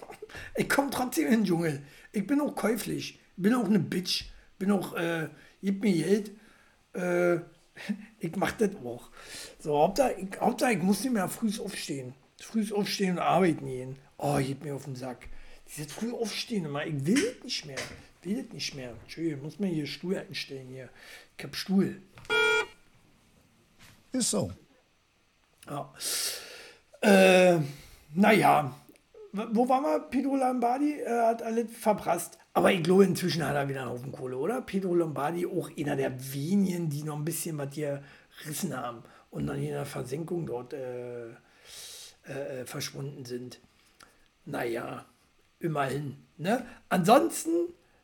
[0.56, 1.82] ich komme trotzdem in den Dschungel.
[2.12, 3.20] Ich bin auch käuflich.
[3.36, 4.26] Bin auch eine Bitch.
[4.58, 5.28] Bin auch, äh,
[5.62, 6.32] gib mir Geld.
[6.94, 7.36] Äh,
[8.18, 9.10] ich mach das auch.
[9.58, 12.14] So, Hauptsache ich, Hauptsache, ich muss nicht mehr früh aufstehen.
[12.40, 13.96] Früh aufstehen und arbeiten gehen.
[14.16, 15.28] Oh, geht mir auf den Sack.
[15.68, 16.86] Dieses früh aufstehen immer.
[16.86, 17.78] Ich will das nicht mehr.
[18.20, 18.94] Ich will das nicht mehr.
[19.02, 20.88] Entschuldigung, muss mir hier Stuhl einstellen hier.
[21.36, 22.00] Ich hab Stuhl.
[24.12, 24.52] Ist so.
[25.66, 25.92] Ja.
[27.00, 27.58] Äh,
[28.14, 28.74] naja,
[29.32, 30.00] wo waren wir?
[30.10, 32.38] Pedro Lombardi äh, hat alles verprasst.
[32.54, 34.60] Aber ich glaube, inzwischen hat er wieder einen Haufen Kohle, oder?
[34.62, 38.02] Pedro Lombardi, auch einer der wenigen, die noch ein bisschen was hier
[38.42, 43.60] gerissen haben und dann in der Versenkung dort äh, äh, verschwunden sind.
[44.44, 45.04] Naja,
[45.60, 46.16] immerhin.
[46.36, 46.64] Ne?
[46.88, 47.50] Ansonsten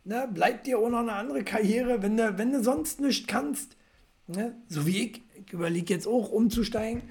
[0.04, 3.76] ne, bleibt dir auch noch eine andere Karriere, wenn du, wenn du sonst nichts kannst.
[4.26, 4.54] Ne?
[4.68, 7.02] So wie ich, ich überlege jetzt auch umzusteigen.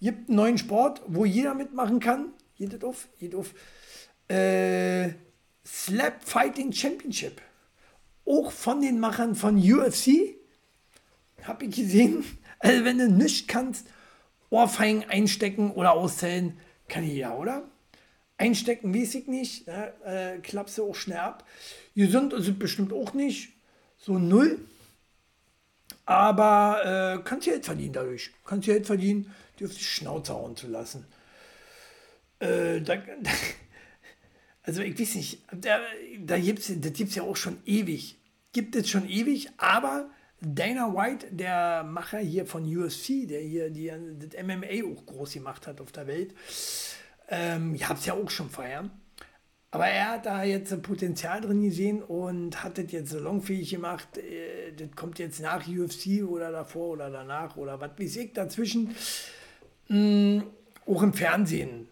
[0.00, 2.32] Gibt einen neuen Sport, wo jeder mitmachen kann.
[2.58, 3.54] Geht auf, geht auf.
[4.28, 5.10] Äh,
[5.64, 7.40] Slap Fighting Championship.
[8.24, 10.34] Auch von den Machern von UFC.
[11.42, 12.24] Habe ich gesehen.
[12.60, 13.86] Also wenn du nichts kannst,
[14.50, 17.62] Ohrfeigen einstecken oder auszählen, kann ich ja, oder?
[18.36, 19.68] Einstecken weiß ich nicht.
[19.68, 19.92] Ne?
[20.04, 21.46] Äh, klappst du auch schnell ab.
[21.94, 23.52] Gesund es bestimmt auch nicht.
[23.96, 24.58] So null.
[26.04, 28.32] Aber äh, kannst du Geld verdienen dadurch.
[28.44, 31.06] Kannst du Geld verdienen, dir auf die Schnauze hauen zu lassen.
[32.40, 32.94] Äh, da,
[34.62, 35.80] also ich weiß nicht, da,
[36.20, 38.16] da gibt's, das gibt es ja auch schon ewig.
[38.52, 43.92] Gibt es schon ewig, aber Dana White, der Macher hier von UFC, der hier die,
[44.18, 46.34] das MMA auch groß gemacht hat auf der Welt,
[47.28, 48.88] ähm, ich habe es ja auch schon vorher.
[49.70, 54.16] Aber er hat da jetzt ein Potenzial drin gesehen und hat das jetzt salonfähig gemacht.
[54.16, 58.94] Äh, das kommt jetzt nach UFC oder davor oder danach oder was weiß ich dazwischen.
[59.88, 60.40] Mm,
[60.86, 61.87] auch im Fernsehen.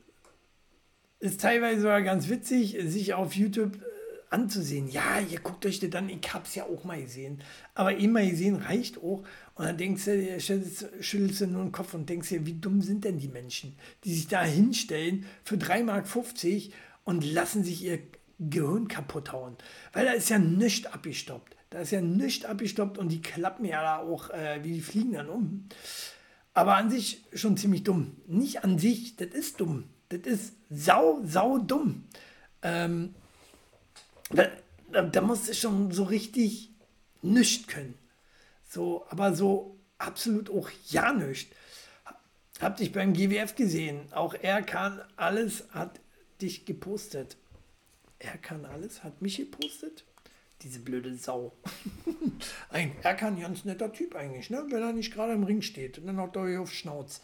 [1.26, 3.80] Ist teilweise sogar ganz witzig, sich auf YouTube äh,
[4.30, 4.86] anzusehen.
[4.86, 7.42] Ja, ihr guckt euch das dann, ich hab's ja auch mal gesehen.
[7.74, 9.24] Aber immer gesehen reicht auch.
[9.56, 12.80] Und dann denkst du, schüttelst, schüttelst du nur den Kopf und denkst dir, wie dumm
[12.80, 16.06] sind denn die Menschen, die sich da hinstellen für 3,50 Mark
[17.02, 17.98] und lassen sich ihr
[18.38, 19.56] Gehirn kaputt hauen.
[19.92, 21.56] Weil da ist ja nichts abgestoppt.
[21.70, 25.14] Da ist ja nichts abgestoppt und die klappen ja da auch, äh, wie die fliegen
[25.14, 25.68] dann um.
[26.54, 28.16] Aber an sich schon ziemlich dumm.
[28.28, 29.88] Nicht an sich, das ist dumm.
[30.08, 32.04] Das ist sau, sau dumm.
[32.62, 33.14] Ähm,
[34.30, 34.48] da,
[34.92, 36.70] da, da musst du schon so richtig
[37.22, 37.94] nichts können.
[38.68, 41.54] So, aber so absolut auch ja nichts.
[42.60, 44.12] Hab dich beim GWF gesehen.
[44.12, 46.00] Auch er kann alles, hat
[46.40, 47.36] dich gepostet.
[48.18, 50.04] Er kann alles, hat mich gepostet.
[50.62, 51.52] Diese blöde Sau.
[52.70, 54.64] ein, er kann ein ganz netter Typ eigentlich, ne?
[54.70, 55.98] wenn er nicht gerade im Ring steht.
[55.98, 57.20] Und dann haut er auf Schnauz.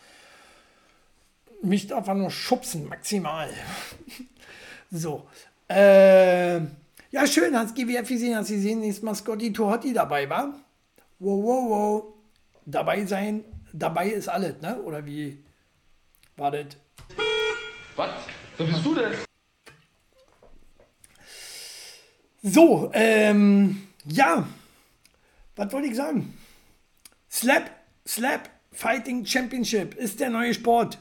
[1.63, 3.49] Mich er nur schubsen, maximal.
[4.91, 5.29] so.
[5.69, 6.57] Äh,
[7.11, 10.55] ja, schön, hast GWF gesehen, hast gesehen, ist Maskotti Tohotti dabei, war?
[11.19, 12.15] Wow, wow, wow.
[12.67, 14.81] Dabei sein, dabei ist alles, ne?
[14.83, 15.39] Oder wie
[16.37, 16.67] war das?
[17.97, 18.11] Was?
[18.57, 19.13] Wer bist du denn?
[22.43, 24.49] So, ähm, ja,
[25.55, 26.37] was wollte ich sagen?
[27.31, 27.71] Slap,
[28.07, 30.99] Slap Fighting Championship ist der neue Sport.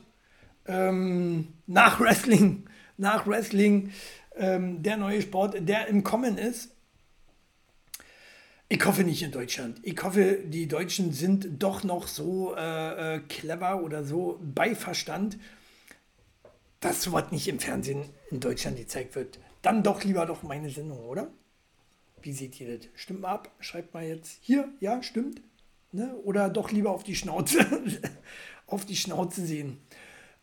[0.67, 3.91] Ähm, nach Wrestling, nach Wrestling,
[4.35, 6.71] ähm, der neue Sport, der im Kommen ist.
[8.69, 9.79] Ich hoffe nicht in Deutschland.
[9.83, 15.37] Ich hoffe, die Deutschen sind doch noch so äh, äh clever oder so bei Verstand,
[16.79, 19.39] dass sowas nicht im Fernsehen in Deutschland gezeigt wird.
[19.61, 21.27] Dann doch lieber doch meine Sendung, oder?
[22.21, 22.87] Wie seht ihr das?
[22.95, 25.41] Stimmt mal ab, schreibt mal jetzt hier, ja, stimmt.
[25.91, 26.15] Ne?
[26.23, 27.65] Oder doch lieber auf die Schnauze,
[28.67, 29.79] auf die Schnauze sehen.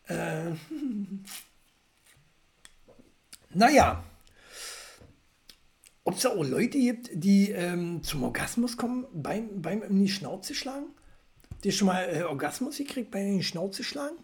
[0.08, 0.50] Äh,
[3.54, 4.02] naja,
[6.04, 10.54] ob es auch Leute gibt, die ähm, zum Orgasmus kommen beim, beim in die Schnauze
[10.54, 10.86] schlagen?
[11.64, 14.16] Die schon mal äh, Orgasmus gekriegt bei den Schnauze schlagen?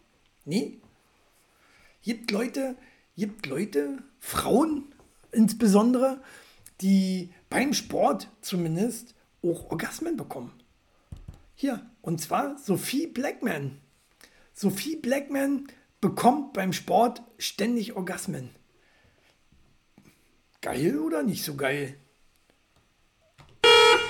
[0.45, 0.81] Nee?
[2.03, 2.77] Gibt Leute,
[3.17, 4.95] gibt Leute, Frauen
[5.33, 6.23] insbesondere,
[6.81, 10.53] die beim Sport zumindest auch Orgasmen bekommen.
[11.55, 13.81] Hier, und zwar Sophie Blackman.
[14.57, 15.67] Sophie Blackman
[16.01, 18.51] bekommt beim Sport ständig Orgasmen.
[20.61, 21.97] Geil oder nicht so geil?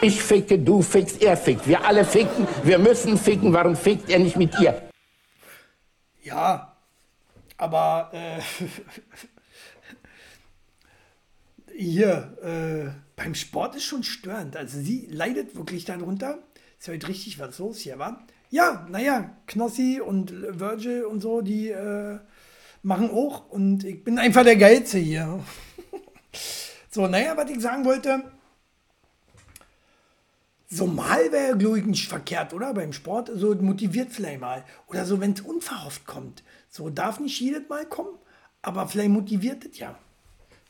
[0.03, 1.67] Ich ficke, du fickst, er fickt.
[1.67, 3.55] Wir alle ficken, wir müssen ficken.
[3.55, 4.91] Warum fickt er nicht mit ihr?
[6.23, 6.77] Ja,
[7.57, 8.43] aber äh,
[11.75, 14.57] hier äh, beim Sport ist schon störend.
[14.57, 16.39] Also sie leidet wirklich darunter.
[16.79, 18.27] Ist heute richtig was los hier, war?
[18.55, 22.21] Ja, naja, Knossi und Virgil und so, die äh,
[22.85, 23.51] machen auch.
[23.51, 25.41] Und ich bin einfach der Geilste hier.
[26.89, 28.23] So, naja, was ich sagen wollte,
[30.69, 32.73] so mal wäre, glaube ich, nicht verkehrt, oder?
[32.73, 34.65] Beim Sport, so motiviert vielleicht mal.
[34.87, 36.45] Oder so, wenn es unverhofft kommt.
[36.71, 38.17] So darf nicht jedes Mal kommen,
[38.63, 39.99] aber vielleicht motiviert es ja.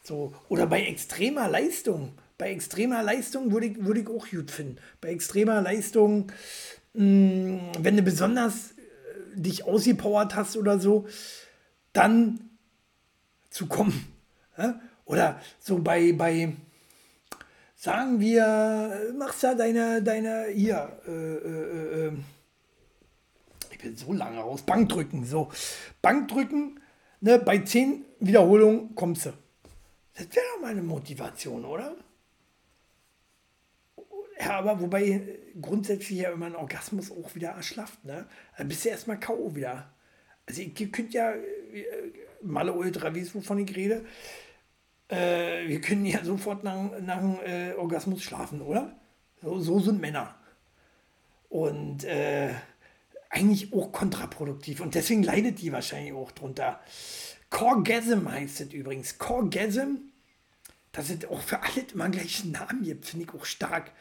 [0.02, 2.12] So, oder bei extremer Leistung.
[2.38, 4.78] Bei extremer Leistung würde ich, würde ich auch gut finden.
[5.02, 6.32] Bei extremer Leistung,
[6.94, 11.06] mh, wenn du besonders äh, dich ausgepowert hast oder so,
[11.92, 12.40] dann
[13.50, 14.06] zu kommen.
[14.58, 14.80] Ja?
[15.06, 16.56] Oder so bei, bei,
[17.76, 22.12] sagen wir, machst ja deine, deine, hier, äh, äh, äh,
[23.70, 25.50] ich bin so lange raus, Bankdrücken, so,
[26.00, 26.80] Bankdrücken,
[27.20, 29.34] ne, bei 10 Wiederholungen kommst du.
[30.14, 31.94] Das wäre doch mal eine Motivation, oder?
[34.38, 38.26] Ja, aber wobei grundsätzlich ja immer ein Orgasmus auch wieder erschlafft, ne?
[38.56, 39.54] Dann bist du erstmal K.O.
[39.54, 39.92] wieder.
[40.46, 41.84] Also ihr könnt ja, äh,
[42.42, 44.04] Malle Ultra, wie es wovon ich rede,
[45.08, 48.96] äh, wir können ja sofort nach, nach dem äh, Orgasmus schlafen, oder?
[49.40, 50.34] So, so sind Männer.
[51.48, 52.50] Und äh,
[53.30, 54.80] eigentlich auch kontraproduktiv.
[54.80, 56.80] Und deswegen leidet die wahrscheinlich auch drunter.
[57.50, 59.18] Corgasm heißt es übrigens.
[59.18, 59.96] Corgasm,
[60.92, 63.92] dass es auch für alle immer gleich Namen gibt, finde ich auch stark.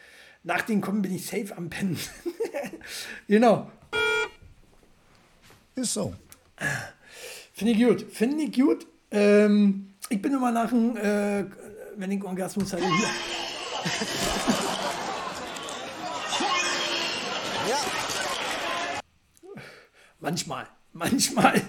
[0.43, 1.97] Nach den Kommen bin ich safe am Pennen.
[3.27, 3.71] genau.
[5.75, 6.13] Ist so.
[7.53, 8.05] Finde ich gut.
[8.11, 8.85] Finde ich gut.
[9.11, 11.45] Ähm, ich bin immer nach dem, äh,
[11.95, 13.07] wenn ich Orgasmus hatte, hier.
[20.23, 21.61] Manchmal, manchmal,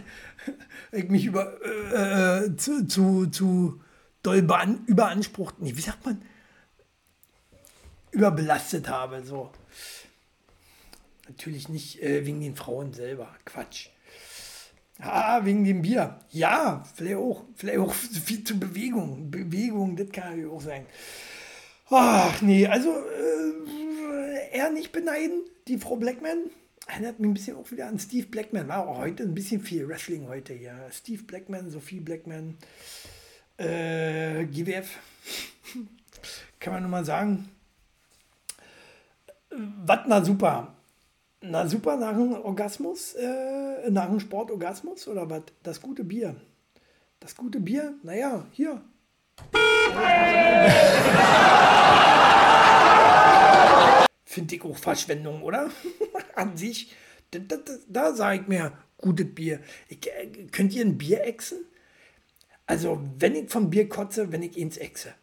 [0.93, 3.81] ich mich über, äh, äh, zu, zu, zu
[4.23, 4.47] doll
[4.87, 6.23] überansprucht, nee, wie sagt man,
[8.15, 9.51] überbelastet habe, so.
[11.29, 13.89] Natürlich nicht äh, wegen den Frauen selber, Quatsch.
[15.01, 16.21] Ah, wegen dem Bier.
[16.31, 17.93] Ja, vielleicht auch, vielleicht auch
[18.25, 19.31] viel zu Bewegung.
[19.31, 20.87] Bewegung, das kann ja auch sein.
[21.91, 26.51] Ach nee, also äh, eher nicht beneiden, die Frau Blackman.
[26.87, 28.69] Erinnert mich ein bisschen auch wieder an Steve Blackman.
[28.69, 30.89] War auch heute ein bisschen viel Wrestling heute hier.
[30.93, 32.57] Steve Blackman, Sophie Blackman,
[33.57, 34.91] äh, GWF.
[36.61, 37.49] kann man nur mal sagen.
[39.57, 40.75] Was na super.
[41.41, 45.43] Na super, nach dem Orgasmus, äh, nach dem Sportorgasmus oder was?
[45.63, 46.35] Das gute Bier.
[47.21, 48.81] Das gute Bier, naja, hier.
[54.25, 55.71] Finde ich auch Verschwendung, oder?
[56.35, 56.93] An sich.
[57.31, 57.57] Da, da,
[57.89, 59.61] da sage ich mir, gutes Bier.
[59.89, 61.59] Ich, äh, könnt ihr ein Bier exen?
[62.67, 65.15] Also, wenn ich vom Bier kotze, wenn ich ins exe.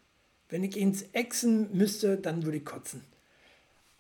[0.50, 3.04] Wenn ich ins exen müsste, dann würde ich kotzen.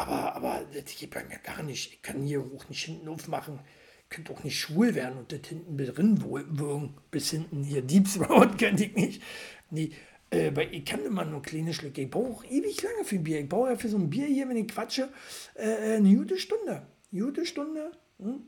[0.01, 1.93] Aber, aber das geht bei mir gar nicht.
[1.93, 3.59] Ich kann hier auch nicht hinten aufmachen.
[4.03, 6.95] Ich könnte auch nicht schwul werden und das hinten drin würgen.
[7.11, 9.21] Bis hinten hier Deep Throat könnte ich nicht.
[9.69, 9.91] Nee,
[10.31, 12.01] äh, weil ich kann immer nur kleine Schlücke.
[12.01, 13.41] Ich brauche ewig lange für Bier.
[13.41, 15.07] Ich brauche ja für so ein Bier hier, wenn ich quatsche,
[15.53, 16.87] äh, eine gute Stunde.
[17.11, 17.91] Eine gute Stunde.
[18.17, 18.41] Hm?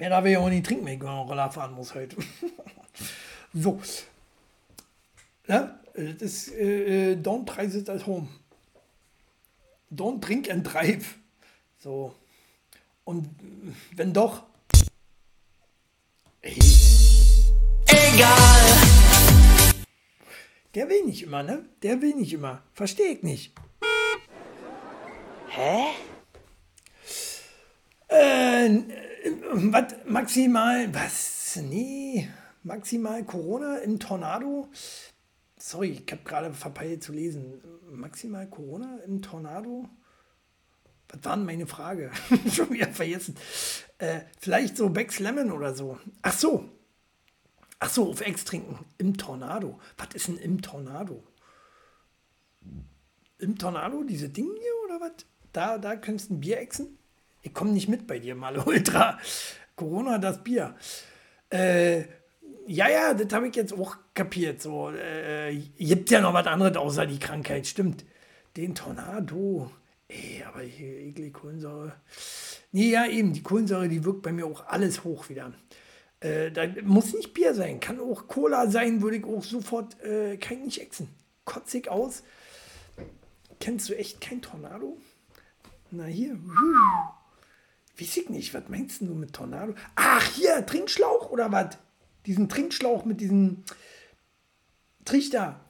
[0.00, 2.16] Ja, da will ich auch nicht trinken, wenn ich einen Roller fahren muss heute.
[3.54, 3.80] so.
[5.46, 8.26] Ja, das ist äh, Don't try it at home.
[9.94, 11.18] Don't drink and drive.
[11.78, 12.14] So.
[13.04, 13.28] Und
[13.94, 14.44] wenn doch.
[16.40, 16.58] Ey.
[17.86, 18.82] Egal.
[20.74, 21.66] Der will nicht immer, ne?
[21.82, 22.62] Der will nicht immer.
[22.72, 23.52] Verstehe ich nicht.
[25.48, 25.90] Hä?
[28.08, 28.70] Äh,
[29.52, 31.56] was maximal, was?
[31.56, 32.28] Nee,
[32.62, 34.68] maximal Corona im Tornado.
[35.64, 37.62] Sorry, ich habe gerade verpeilt zu lesen.
[37.88, 39.88] Maximal Corona im Tornado?
[41.08, 42.10] Was war denn meine Frage?
[42.52, 43.36] Schon wieder vergessen.
[43.98, 46.00] Äh, vielleicht so Becks Lemon oder so.
[46.20, 46.68] Ach so.
[47.78, 48.84] Ach so, auf Ex trinken.
[48.98, 49.78] Im Tornado.
[49.98, 51.22] Was ist denn im Tornado?
[53.38, 55.12] Im Tornado, diese Dinge hier oder was?
[55.52, 56.98] Da, da könntest du ein Bier exen?
[57.42, 59.16] Ich komme nicht mit bei dir, mal Ultra.
[59.76, 60.74] Corona, das Bier.
[61.50, 62.02] Äh,
[62.66, 64.62] ja, ja, das habe ich jetzt auch kapiert.
[64.62, 68.04] So, äh, gibt ja noch was anderes außer die Krankheit, stimmt.
[68.56, 69.70] Den Tornado.
[70.08, 71.94] Ey, aber hier eklig Kohlensäure.
[72.72, 75.52] Nee, ja, eben, die Kohlensäure, die wirkt bei mir auch alles hoch wieder.
[76.20, 80.36] Äh, da muss nicht Bier sein, kann auch Cola sein, würde ich auch sofort, äh,
[80.36, 81.08] kann ich nicht exen.
[81.44, 82.22] Kotzig aus.
[83.58, 84.98] Kennst du echt kein Tornado?
[85.90, 86.38] Na hier.
[87.98, 89.74] Weiß ich nicht, was meinst du mit Tornado?
[89.94, 91.78] Ach, hier, Trinkschlauch oder was?
[92.26, 93.64] Diesen Trinkschlauch mit diesem
[95.04, 95.60] Trichter.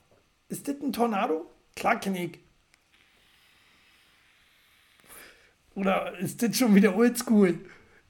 [0.48, 1.50] Ist das ein Tornado?
[1.74, 2.32] Klar kenne.
[5.74, 7.58] Oder ist das schon wieder oldschool?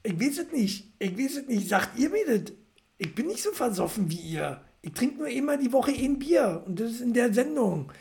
[0.03, 0.93] Ich weiß es nicht.
[0.99, 1.69] Ich weiß es nicht.
[1.69, 2.53] Sagt ihr mir das?
[2.97, 4.61] Ich bin nicht so versoffen wie ihr.
[4.81, 7.91] Ich trinke nur immer die Woche ein Bier und das ist in der Sendung.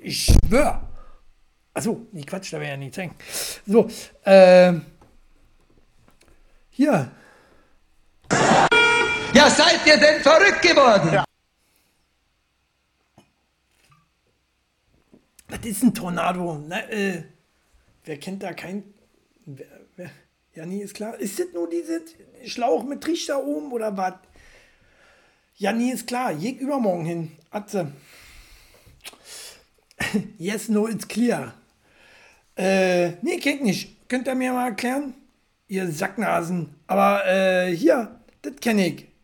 [0.00, 0.88] Ich schwör.
[1.72, 3.14] Achso, nee, Quatsch, da wäre ja nichts hängen.
[3.66, 3.88] So,
[4.24, 4.74] äh,
[6.70, 7.12] hier.
[9.36, 11.22] Ja, seid ihr denn verrückt geworden?
[15.48, 16.58] Was ist ein Tornado?
[16.66, 17.22] Na, äh,
[18.06, 18.94] wer kennt da kein.
[19.44, 19.66] Wer,
[19.96, 20.10] wer,
[20.54, 21.20] ja, nee, ist klar.
[21.20, 22.14] Ist das nur dieses
[22.46, 24.14] Schlauch mit Trichter oben oder was?
[25.56, 26.32] Ja, nee, ist klar.
[26.32, 27.32] Jeg übermorgen hin.
[27.50, 27.92] Atze.
[30.38, 31.52] yes, no, it's clear.
[32.56, 34.08] Äh, nee, kennt nicht.
[34.08, 35.12] Könnt ihr mir mal erklären?
[35.68, 36.74] Ihr Sacknasen.
[36.86, 39.15] Aber, äh, hier, das kenne ich.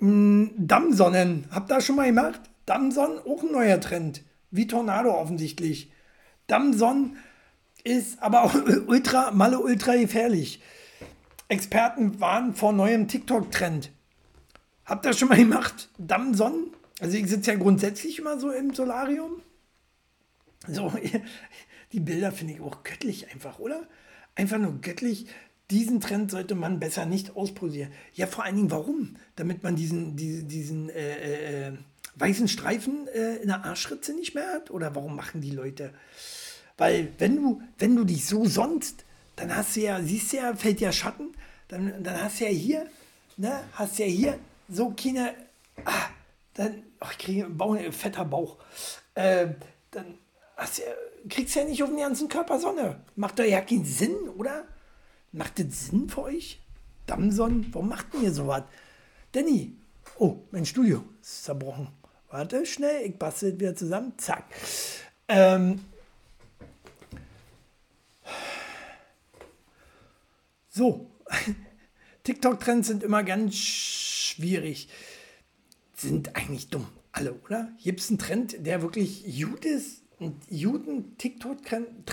[0.00, 1.46] Mm, Dammsonnen.
[1.50, 2.40] Habt ihr schon mal gemacht?
[2.66, 4.22] Dammsonnen, auch ein neuer Trend.
[4.50, 5.92] Wie Tornado offensichtlich.
[6.46, 7.16] Dammsonnen
[7.84, 8.54] ist aber auch
[8.86, 10.60] ultra, malle ultra gefährlich.
[11.48, 13.90] Experten warnen vor neuem TikTok-Trend.
[14.84, 15.88] Habt ihr schon mal gemacht?
[15.98, 16.72] Dammsonnen?
[17.00, 19.42] Also ich sitze ja grundsätzlich immer so im Solarium.
[20.66, 20.92] So,
[21.92, 23.86] die Bilder finde ich auch göttlich einfach, oder?
[24.34, 25.26] Einfach nur göttlich.
[25.70, 27.90] Diesen Trend sollte man besser nicht ausprobieren.
[28.14, 29.16] Ja, vor allen Dingen, warum?
[29.34, 31.72] Damit man diesen, diesen, diesen äh, äh,
[32.14, 34.70] weißen Streifen äh, in der Arschritze nicht mehr hat?
[34.70, 35.92] Oder warum machen die Leute?
[36.76, 39.04] Weil wenn du, wenn du dich so sonst,
[39.34, 41.32] dann hast du ja, siehst du ja, fällt ja Schatten,
[41.68, 42.86] dann, dann hast du ja hier,
[43.36, 44.38] ne, hast du ja hier
[44.68, 45.34] so keine,
[45.84, 46.08] ah,
[46.54, 48.58] dann, oh, ich kriege einen Bauch, fetter Bauch,
[49.14, 49.48] äh,
[49.90, 50.18] dann
[50.56, 50.82] hast du
[51.28, 53.00] kriegst du ja nicht auf den ganzen Körper Sonne.
[53.16, 54.64] Macht doch ja keinen Sinn, oder?
[55.36, 56.62] Macht das Sinn für euch?
[57.04, 57.66] Dammsonnen?
[57.72, 58.62] Warum macht ihr sowas?
[59.32, 59.76] Danny,
[60.18, 61.88] oh, mein Studio ist zerbrochen.
[62.30, 64.14] Warte, schnell, ich bastel wieder zusammen.
[64.16, 64.46] Zack.
[65.28, 65.84] Ähm,
[70.70, 71.10] so,
[72.24, 74.88] TikTok-Trends sind immer ganz schwierig.
[75.94, 77.70] Sind eigentlich dumm, alle, oder?
[77.84, 80.00] Gibt es einen Trend, der wirklich gut ist?
[80.18, 82.06] Ein Juden TikTok-Trend?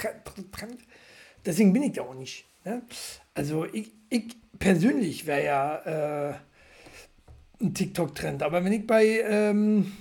[1.45, 2.47] Deswegen bin ich da auch nicht.
[2.65, 2.81] Ne?
[3.33, 6.33] Also ich, ich persönlich wäre ja äh,
[7.61, 8.43] ein TikTok-Trend.
[8.43, 9.91] Aber wenn ich bei ähm,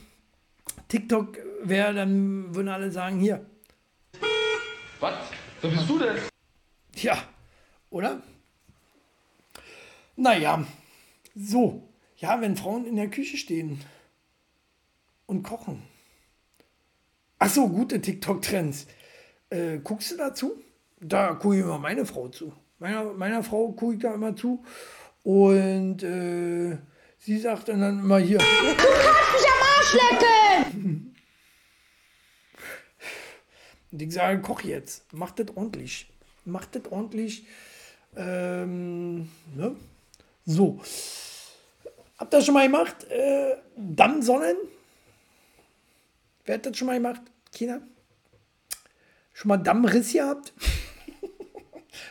[0.89, 3.45] TikTok wäre, dann würden alle sagen, hier.
[5.01, 5.15] Was?
[5.61, 6.17] Wer bist du denn?
[6.97, 7.23] Ja,
[7.91, 8.23] oder?
[10.17, 10.65] Naja,
[11.35, 11.89] so.
[12.17, 13.81] Ja, wenn Frauen in der Küche stehen
[15.27, 15.83] und kochen.
[17.39, 18.87] Ach so, gute TikTok-Trends.
[19.51, 20.63] Äh, guckst du dazu?
[21.05, 22.53] Da gucke ich immer meine Frau zu.
[22.79, 24.65] Meiner, meiner Frau gucke ich da immer zu.
[25.25, 26.79] Und äh,
[27.19, 28.39] sie sagt dann, dann immer hier.
[28.39, 28.79] Du kannst
[29.33, 31.17] mich am Arsch lecken!
[33.91, 35.05] Und ich sage, koch jetzt.
[35.13, 36.09] Mach das ordentlich.
[36.45, 37.47] Mach das ordentlich.
[38.17, 39.77] Ähm, ne?
[40.47, 40.81] So.
[42.17, 43.05] Habt ihr das schon mal gemacht?
[43.11, 44.57] Äh, Dammsonnen?
[46.45, 47.23] Wer hat das schon mal gemacht?
[47.53, 47.81] China?
[49.33, 50.53] Schon mal Dammriss gehabt?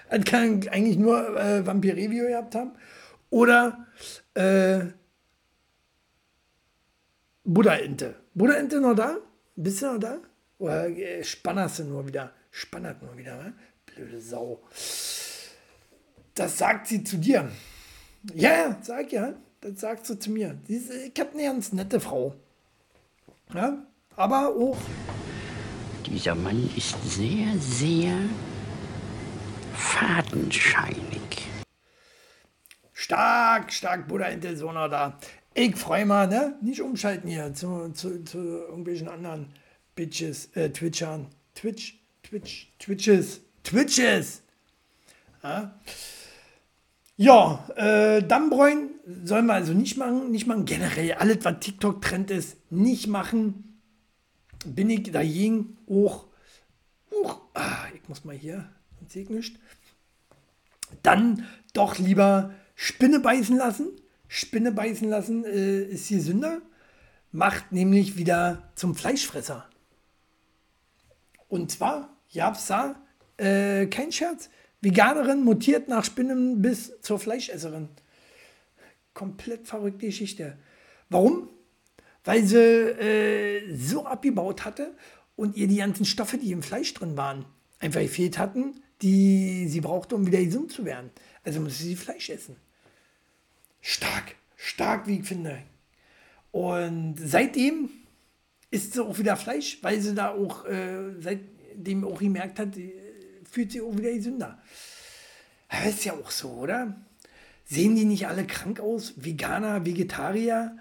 [0.09, 2.71] Das kann eigentlich nur äh, Vampirevio gehabt haben.
[3.29, 3.87] Oder
[4.33, 4.81] äh,
[7.43, 8.15] Buddha-Ente.
[8.33, 9.17] Buddha-Ente noch da?
[9.55, 10.17] Bist du noch da?
[10.59, 12.31] Oder äh, spannerst du nur wieder?
[12.51, 13.53] Spannert nur wieder, ne?
[13.85, 14.61] Blöde Sau.
[16.35, 17.49] Das sagt sie zu dir.
[18.33, 19.33] Ja, ja, sag ja.
[19.61, 20.57] Das sagt sie zu mir.
[20.67, 20.81] Sie
[21.13, 22.35] ich habe eine ganz nette Frau.
[23.53, 24.77] Ja, aber auch.
[26.05, 28.13] Dieser Mann ist sehr, sehr
[29.73, 31.47] fadenscheinig.
[32.93, 35.17] Stark, stark, Buddha Intelsona da.
[35.53, 36.55] Ich freue mal, ne?
[36.61, 39.47] Nicht umschalten hier zu, zu, zu irgendwelchen anderen
[39.95, 41.27] Bitches, äh, Twitchern.
[41.55, 44.43] Twitch, Twitch, Twitches, Twitches.
[45.43, 45.79] Ja,
[47.17, 48.91] ja äh, Dammbräuen
[49.23, 50.31] sollen wir also nicht machen.
[50.31, 50.65] Nicht machen.
[50.65, 53.81] Generell alles, was TikTok-Trend ist, nicht machen.
[54.65, 56.27] Bin ich dagegen auch.
[57.11, 58.69] Huch, ah, ich muss mal hier,
[59.11, 59.59] sehe ich nicht.
[61.03, 63.89] Dann doch lieber Spinne beißen lassen.
[64.27, 66.61] Spinne beißen lassen äh, ist hier Sünder.
[67.31, 69.69] Macht nämlich wieder zum Fleischfresser.
[71.47, 72.95] Und zwar, ja, da,
[73.37, 74.49] äh, kein Scherz,
[74.81, 77.89] Veganerin mutiert nach Spinnen bis zur Fleischesserin.
[79.13, 80.57] Komplett verrückte Geschichte.
[81.09, 81.49] Warum?
[82.23, 84.95] Weil sie äh, so abgebaut hatte
[85.35, 87.45] und ihr die ganzen Stoffe, die im Fleisch drin waren,
[87.79, 91.09] einfach gefehlt hatten, die sie brauchte, um wieder gesund zu werden.
[91.43, 92.55] Also musste sie Fleisch essen.
[93.81, 95.63] Stark, stark, wie ich finde.
[96.51, 97.89] Und seitdem
[98.69, 102.93] isst sie auch wieder Fleisch, weil sie da auch äh, seitdem auch gemerkt hat, äh,
[103.49, 104.61] fühlt sie auch wieder gesünder.
[105.69, 106.95] Aber ist ja auch so, oder?
[107.65, 109.13] Sehen die nicht alle krank aus?
[109.17, 110.77] Veganer, Vegetarier?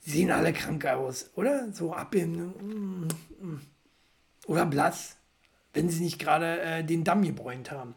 [0.00, 1.72] sehen alle krank aus, oder?
[1.72, 3.08] So ab in,
[4.46, 5.16] oder blass,
[5.72, 7.94] wenn sie nicht gerade äh, den Damm gebräunt haben.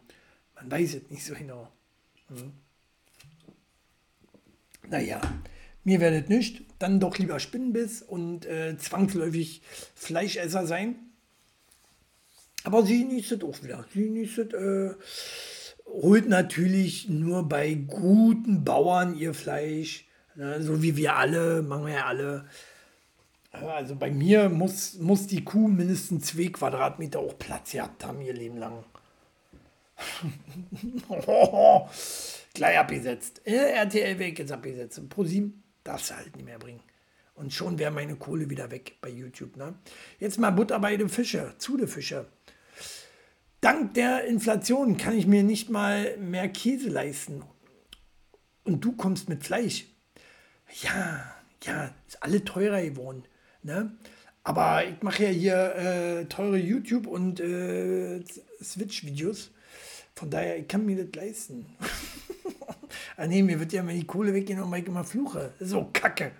[0.55, 1.67] Man weiß es nicht so genau.
[2.27, 2.53] Hm.
[4.89, 5.21] Naja,
[5.83, 9.61] mir werdet nicht, dann doch lieber Spinnenbiss und äh, zwangsläufig
[9.95, 10.95] Fleischesser sein.
[12.63, 13.85] Aber sie genießt auch wieder.
[13.93, 14.91] Sie genießt äh,
[15.85, 20.05] holt natürlich nur bei guten Bauern ihr Fleisch.
[20.35, 20.61] Ne?
[20.61, 22.45] So wie wir alle, machen wir ja alle.
[23.53, 28.33] Also bei mir muss, muss die Kuh mindestens zwei Quadratmeter auch Platz gehabt haben, ihr
[28.33, 28.83] Leben lang.
[32.53, 33.41] Gleich abgesetzt.
[33.45, 34.97] Äh, RTL weg ist abgesetzt.
[34.97, 36.81] Und ProSieben darfst du halt nicht mehr bringen.
[37.35, 39.55] Und schon wäre meine Kohle wieder weg bei YouTube.
[39.55, 39.75] Ne?
[40.19, 42.25] Jetzt mal Butter bei den Fische, zu den Fische.
[43.61, 47.43] Dank der Inflation kann ich mir nicht mal mehr Käse leisten.
[48.63, 49.85] Und du kommst mit Fleisch.
[50.81, 53.23] Ja, ja, ist alle teurer geworden.
[53.63, 53.91] Ne?
[54.43, 58.21] Aber ich mache ja hier äh, teure YouTube- und äh,
[58.61, 59.51] Switch-Videos.
[60.15, 61.65] Von daher, ich kann mir das leisten.
[63.17, 65.53] ah nee, mir wird ja immer die Kohle weggenommen, weil ich immer fluche.
[65.59, 66.31] So kacke.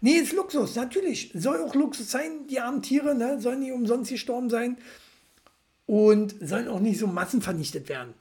[0.00, 1.30] Nee, ist Luxus, natürlich.
[1.34, 3.38] Soll auch Luxus sein, die armen Tiere, ne?
[3.40, 4.78] sollen nicht umsonst gestorben sein
[5.84, 8.14] und sollen auch nicht so massenvernichtet werden.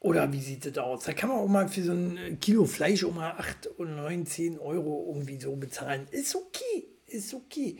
[0.00, 1.04] Oder wie sieht es aus?
[1.04, 4.26] Da kann man auch mal für so ein Kilo Fleisch um mal 8 oder 9,
[4.26, 6.08] 10 Euro irgendwie so bezahlen.
[6.10, 7.78] Ist okay, ist okay.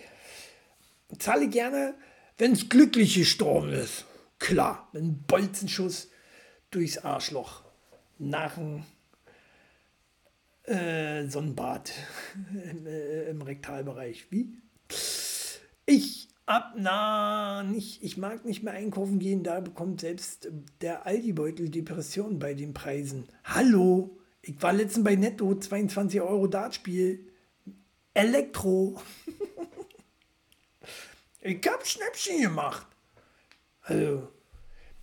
[1.19, 1.95] Zahle gerne,
[2.37, 4.05] wenn es glücklich gestorben ist.
[4.39, 6.11] Klar, einem Bolzenschuss
[6.71, 7.63] durchs Arschloch.
[8.19, 8.85] Nach dem
[10.65, 11.91] äh, Sonnenbad
[12.71, 14.31] im, äh, im Rektalbereich.
[14.31, 14.59] Wie?
[15.87, 20.49] Ich ab, na, nicht, ich mag nicht mehr einkaufen gehen, da bekommt selbst
[20.81, 23.29] der Aldi-Beutel Depression bei den Preisen.
[23.45, 27.29] Hallo, ich war letztens bei Netto, 22 Euro Dartspiel.
[28.15, 29.01] Elektro.
[31.41, 32.87] ich hab Schnäppchen gemacht.
[33.83, 34.29] Also,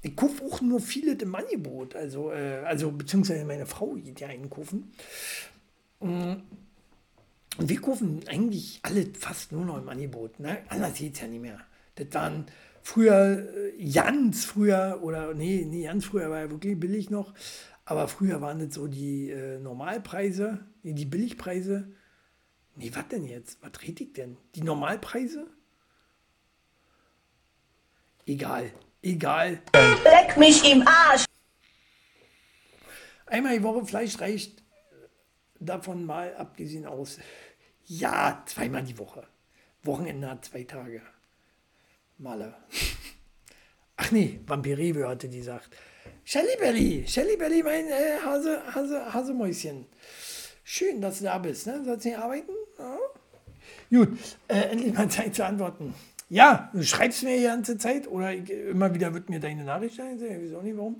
[0.01, 1.95] ich kaufe auch nur viele im Angebot.
[1.95, 4.91] Also, äh, also, beziehungsweise meine Frau geht ja einkaufen.
[6.01, 6.33] Mm.
[7.57, 10.39] Und wir kaufen eigentlich alle fast nur noch im Angebot.
[10.39, 10.59] Ne?
[10.69, 11.59] Anders geht es ja nicht mehr.
[11.95, 12.45] Das waren
[12.83, 13.47] früher
[13.77, 17.33] äh, ganz früher, oder nee, nee, ganz früher war ja wirklich billig noch.
[17.85, 21.91] Aber früher waren das so die äh, Normalpreise, nee, die Billigpreise.
[22.75, 23.57] Nee, was denn jetzt?
[23.61, 24.37] Was rede ich denn?
[24.53, 25.47] Die Normalpreise?
[28.27, 29.61] Egal, egal.
[29.73, 31.25] Leck mich im Arsch.
[33.25, 34.63] Einmal die Woche Fleisch reicht
[35.59, 37.17] davon mal abgesehen aus.
[37.87, 39.23] Ja, zweimal die Woche.
[39.83, 41.01] Wochenende hat zwei Tage.
[42.17, 42.53] Malle.
[43.95, 45.69] Ach nee, Vampirevio hatte die gesagt.
[46.25, 49.85] Shelly Belly, Shelly Belly, mein äh, Hase, Hase, Hasemäuschen.
[50.65, 51.65] Schön, dass du da bist.
[51.65, 51.81] Ne?
[51.85, 52.51] Sollst du nicht arbeiten?
[52.77, 52.97] Ja.
[53.89, 54.17] Gut,
[54.49, 55.93] äh, endlich mal Zeit zu antworten.
[56.29, 59.97] Ja, du schreibst mir die ganze Zeit oder ich, immer wieder wird mir deine Nachricht
[60.01, 60.21] ein.
[60.21, 60.99] Ich weiß auch nicht warum.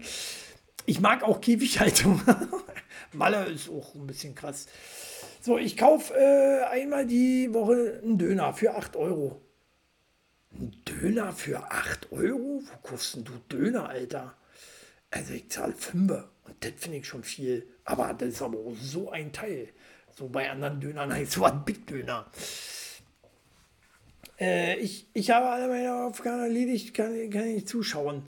[0.85, 2.21] Ich mag auch Käfighaltung.
[3.11, 4.67] Malle ist auch ein bisschen krass.
[5.47, 9.41] So, ich kaufe äh, einmal die Woche einen Döner für 8 Euro.
[10.51, 12.61] Ein Döner für 8 Euro?
[12.61, 14.35] Wo kaufst du Döner, Alter?
[15.09, 17.65] Also ich zahle 5 und das finde ich schon viel.
[17.85, 19.69] Aber das ist aber so ein Teil.
[20.13, 22.29] So bei anderen Dönern heißt so ein Big Döner.
[24.41, 28.23] Äh, ich, ich habe alle meine Aufgaben erledigt, kann, kann ich zuschauen.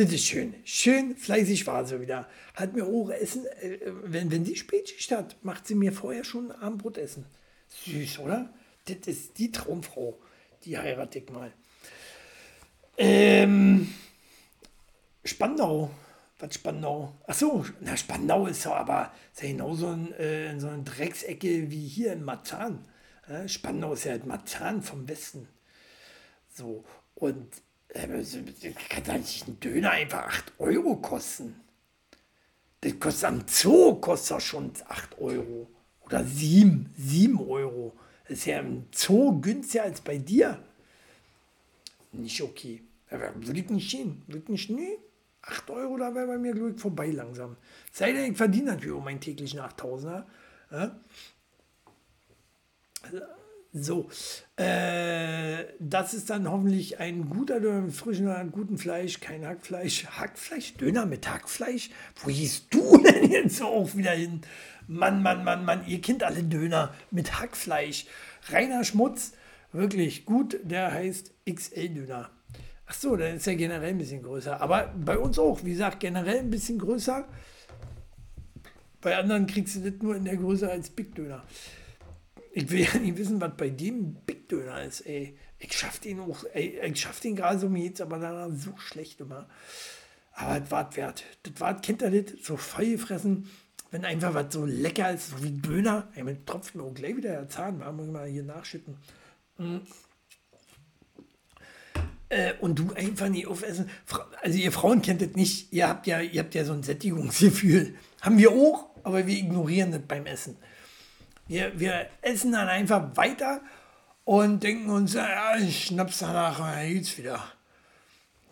[0.00, 0.54] Das ist schön.
[0.64, 2.26] Schön fleißig war sie wieder.
[2.54, 6.50] Hat mir auch Essen, äh, wenn, wenn sie Spätschicht hat, macht sie mir vorher schon
[6.52, 7.26] Abendbrot essen.
[7.84, 8.48] Süß, oder?
[8.86, 10.18] Das ist die Traumfrau.
[10.64, 11.52] Die heirate ich mal.
[12.96, 13.92] Ähm,
[15.22, 15.90] Spandau.
[16.38, 17.12] Was Spandau?
[17.26, 21.70] Ach so, na Spandau ist ja aber ist ja genauso ein, äh, so eine Drecksecke
[21.70, 22.26] wie hier in.
[22.26, 25.46] Ja, Spandau ist ja halt Marzahn vom Westen.
[26.54, 26.86] So,
[27.16, 27.50] und
[27.92, 31.56] kann da nicht ein Döner einfach 8 Euro kosten?
[32.80, 35.68] Das kostet am Zoo kostet das schon 8 Euro.
[36.00, 37.96] Oder 7, 7 Euro.
[38.24, 40.62] Das ist ja im Zoo günstiger als bei dir.
[42.12, 42.82] Nicht okay.
[43.10, 44.22] Würde ich nicht hin.
[44.26, 44.98] Würde ich nicht, nee.
[45.42, 47.56] 8 Euro, da wäre bei mir, glaube ich, vorbei langsam.
[47.92, 50.24] Sei denn, ich verdiene natürlich auch meinen täglichen 8000er.
[50.70, 51.00] Ja?
[53.72, 54.08] So,
[54.56, 60.06] äh, das ist dann hoffentlich ein guter Döner mit frischem, guten Fleisch, kein Hackfleisch.
[60.06, 61.90] Hackfleisch, Döner mit Hackfleisch?
[62.16, 64.40] Wo gehst du denn jetzt auch wieder hin?
[64.88, 68.06] Mann, Mann, Mann, Mann, ihr kennt alle Döner mit Hackfleisch.
[68.48, 69.34] Reiner Schmutz,
[69.72, 72.28] wirklich gut, der heißt XL-Döner.
[72.86, 74.60] Ach so, dann ist er generell ein bisschen größer.
[74.60, 77.24] Aber bei uns auch, wie gesagt, generell ein bisschen größer.
[79.00, 81.44] Bei anderen kriegst du das nur in der Größe als Big Döner.
[82.52, 85.36] Ich will ja nicht wissen, was bei dem Big Döner ist, ey.
[85.58, 88.76] Ich schaff den auch, ey, ich schaff den gerade so mir jetzt, aber danach so
[88.76, 89.48] schlecht immer.
[90.32, 91.24] Aber das war wert.
[91.42, 92.44] Das war, kennt ihr das?
[92.44, 93.48] So voll gefressen.
[93.90, 97.16] Wenn einfach was so lecker ist, so wie Döner, ey, mit tropft mir auch gleich
[97.16, 98.96] wieder der Zahn, da muss mal hier nachschütten.
[102.28, 103.90] Äh, und du einfach nicht aufessen.
[104.42, 105.72] Also ihr Frauen kennt das nicht.
[105.72, 107.94] Ihr habt ja, ihr habt ja so ein Sättigungsgefühl.
[108.20, 110.56] Haben wir auch, aber wir ignorieren das beim Essen.
[111.50, 113.60] Wir, wir essen dann einfach weiter
[114.22, 117.42] und denken uns, ja, ich schnapp's danach, dann geht's wieder.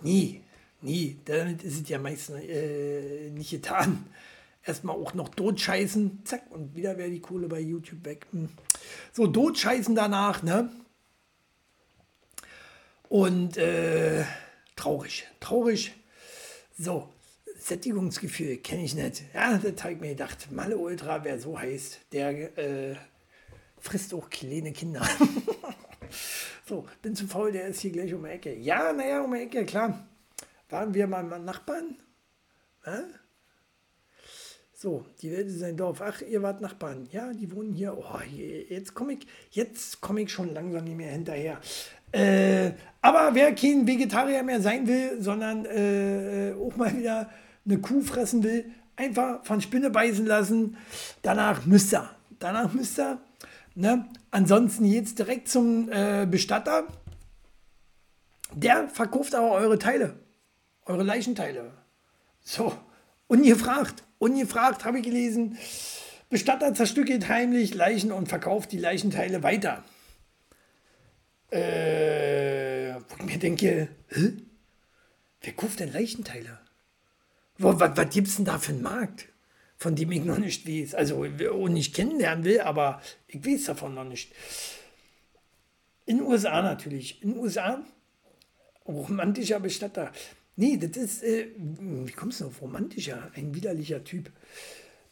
[0.01, 0.43] Nie,
[0.81, 1.17] nie.
[1.25, 4.05] Damit ist es ja meistens äh, nicht getan.
[4.65, 8.27] Erstmal auch noch totscheißen, zack, und wieder wäre die Kohle bei YouTube weg.
[8.33, 8.49] Hm.
[9.13, 10.69] So, totscheißen danach, ne?
[13.09, 14.25] Und äh,
[14.75, 15.95] traurig, traurig.
[16.77, 17.09] So,
[17.69, 19.23] Sättigungsgefühl kenne ich nicht.
[19.35, 20.49] Ja, das habe ich mir gedacht.
[20.51, 22.97] Malle Ultra, wer so heißt, der äh,
[23.79, 25.07] frisst auch kleine Kinder.
[26.67, 28.55] so, bin zu faul, der ist hier gleich um die Ecke.
[28.55, 30.07] Ja, naja, um die Ecke, klar.
[30.71, 31.97] Waren wir mal Nachbarn?
[32.85, 32.91] Hä?
[34.75, 36.01] So, die Welt ist ein Dorf.
[36.01, 37.09] Ach, ihr wart Nachbarn.
[37.11, 37.99] Ja, die wohnen hier.
[37.99, 41.61] Oh, je- jetzt komme ich, jetzt ich schon langsam nicht mehr hinterher.
[42.13, 42.71] Äh,
[43.03, 47.29] aber wer kein Vegetarier mehr sein will, sondern äh, auch mal wieder
[47.69, 50.77] eine Kuh fressen will, einfach von Spinne beißen lassen.
[51.23, 52.09] Danach müsst ihr.
[52.39, 53.21] Danach müsst ihr.
[53.75, 54.07] Ne?
[54.31, 56.85] Ansonsten jetzt direkt zum äh, Bestatter.
[58.55, 60.19] Der verkauft aber eure Teile.
[60.85, 61.73] Eure Leichenteile.
[62.41, 62.73] So,
[63.27, 65.59] ungefragt, ungefragt habe ich gelesen.
[66.31, 69.85] Bestatter zerstückelt heimlich Leichen und verkauft die Leichenteile weiter.
[71.51, 74.33] Äh, wo ich mir denke, hä?
[75.41, 76.59] wer kauft denn Leichenteile?
[77.59, 79.29] Was, was gibt es denn da für einen Markt,
[79.77, 80.95] von dem ich noch nicht weiß?
[80.95, 84.33] Also, und nicht kennenlernen will, aber ich weiß davon noch nicht.
[86.07, 87.23] In den USA natürlich.
[87.23, 87.83] In den USA
[88.87, 90.13] romantischer Bestatter.
[90.57, 93.31] Nee, das ist, äh, wie kommst du auf romantischer?
[93.37, 94.31] Ein widerlicher Typ.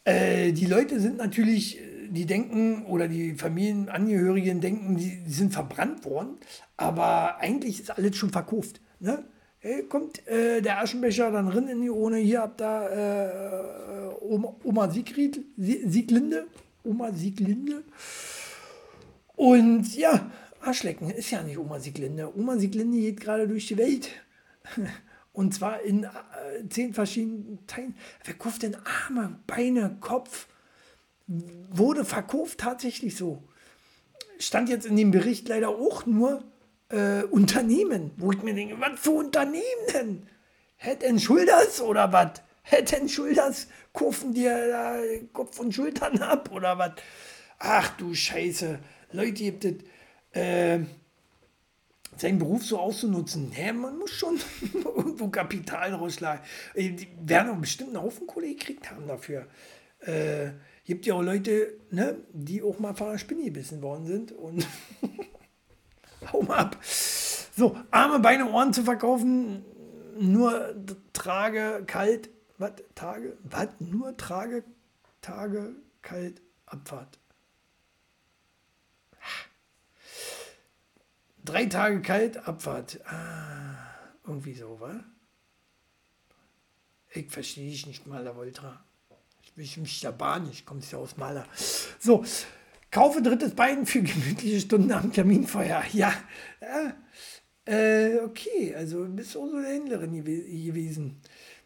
[0.03, 1.77] Äh, die Leute sind natürlich,
[2.09, 6.37] die denken, oder die Familienangehörigen denken, die, die sind verbrannt worden,
[6.75, 8.81] aber eigentlich ist alles schon verkauft.
[8.99, 9.23] Ne?
[9.67, 14.55] Äh, kommt äh, der Aschenbecher dann rein in die Urne, hier habt ihr äh, Oma,
[14.63, 16.47] Oma Siegfried, Sie- Sieglinde,
[16.83, 17.83] Oma Sieglinde.
[19.35, 22.33] Und ja, Arschlecken ist ja nicht Oma Sieglinde.
[22.35, 24.09] Oma Sieglinde geht gerade durch die Welt.
[25.33, 26.09] Und zwar in äh,
[26.69, 27.95] zehn verschiedenen Teilen.
[28.23, 28.75] Wer kauft denn
[29.07, 30.47] Arme, Beine, Kopf?
[31.69, 33.43] Wurde verkauft tatsächlich so.
[34.39, 36.43] Stand jetzt in dem Bericht leider auch nur
[36.89, 39.63] äh, Unternehmen, wo ich mir denke, was für Unternehmen
[39.93, 40.27] denn?
[40.77, 41.21] Head and
[41.81, 42.41] oder was?
[42.63, 43.67] Head and Shoulders
[44.33, 44.99] dir da
[45.33, 46.91] Kopf und Schultern ab oder was?
[47.59, 48.79] Ach du Scheiße.
[49.11, 49.75] Leute, gibt es
[50.33, 50.79] äh,
[52.17, 53.51] seinen Beruf so auszunutzen.
[53.57, 54.39] Ja, man muss schon
[54.73, 56.43] irgendwo Kapital rausschlagen.
[56.73, 59.47] Äh, Die werden auch bestimmt einen Haufen Kohle gekriegt haben dafür.
[60.01, 60.51] Äh,
[60.85, 64.65] gibt ja auch Leute, ne, die auch mal von der Spinne gebissen worden sind und
[66.31, 66.77] hau mal ab.
[66.83, 69.65] So, Arme, Beine, Ohren zu verkaufen,
[70.19, 70.75] nur
[71.13, 74.63] trage kalt, was, Tage, was, nur trage,
[75.21, 77.19] Tage, kalt, Abfahrt.
[81.43, 82.99] Drei Tage kalt, Abfahrt.
[83.05, 83.77] Ah,
[84.25, 84.99] irgendwie so, wa?
[87.11, 88.83] Ich verstehe dich nicht, Maler Voltra.
[89.41, 91.47] Ich will mich der Bahn, ich komme ja aus Maler.
[91.99, 92.23] So,
[92.97, 95.83] kaufe drittes Bein für gemütliche Stunden am Kaminfeuer.
[95.93, 96.11] Ja,
[96.59, 96.97] ja.
[97.65, 101.21] Äh, okay, also bist du eine Händlerin gewe- gewesen.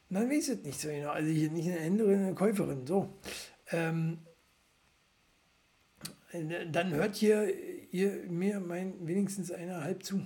[0.09, 1.11] Man weiß es nicht so genau.
[1.11, 2.85] Also hier nicht eine Händlerin, eine Käuferin.
[2.85, 3.17] So.
[3.71, 4.17] Ähm,
[6.33, 7.47] äh, dann hört hier,
[7.91, 10.21] ihr mir mein wenigstens einer halb zu.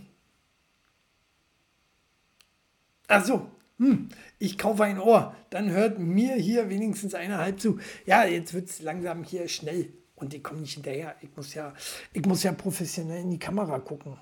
[3.07, 3.47] Ach so,
[3.77, 5.35] hm, ich kaufe ein Ohr.
[5.51, 7.77] Dann hört mir hier wenigstens einer halb zu.
[8.07, 11.15] Ja, jetzt wird es langsam hier schnell und ich komme nicht hinterher.
[11.21, 11.73] Ich muss ja,
[12.13, 14.17] ich muss ja professionell in die Kamera gucken.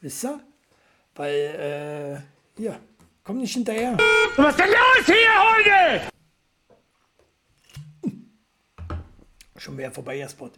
[0.00, 0.40] Wisst ihr?
[1.14, 1.34] Weil,
[2.56, 2.80] äh, hier,
[3.22, 3.96] komm nicht hinterher.
[4.36, 6.12] Was ist denn los hier heute?
[9.58, 10.50] Schon wieder vorbei, der Spot.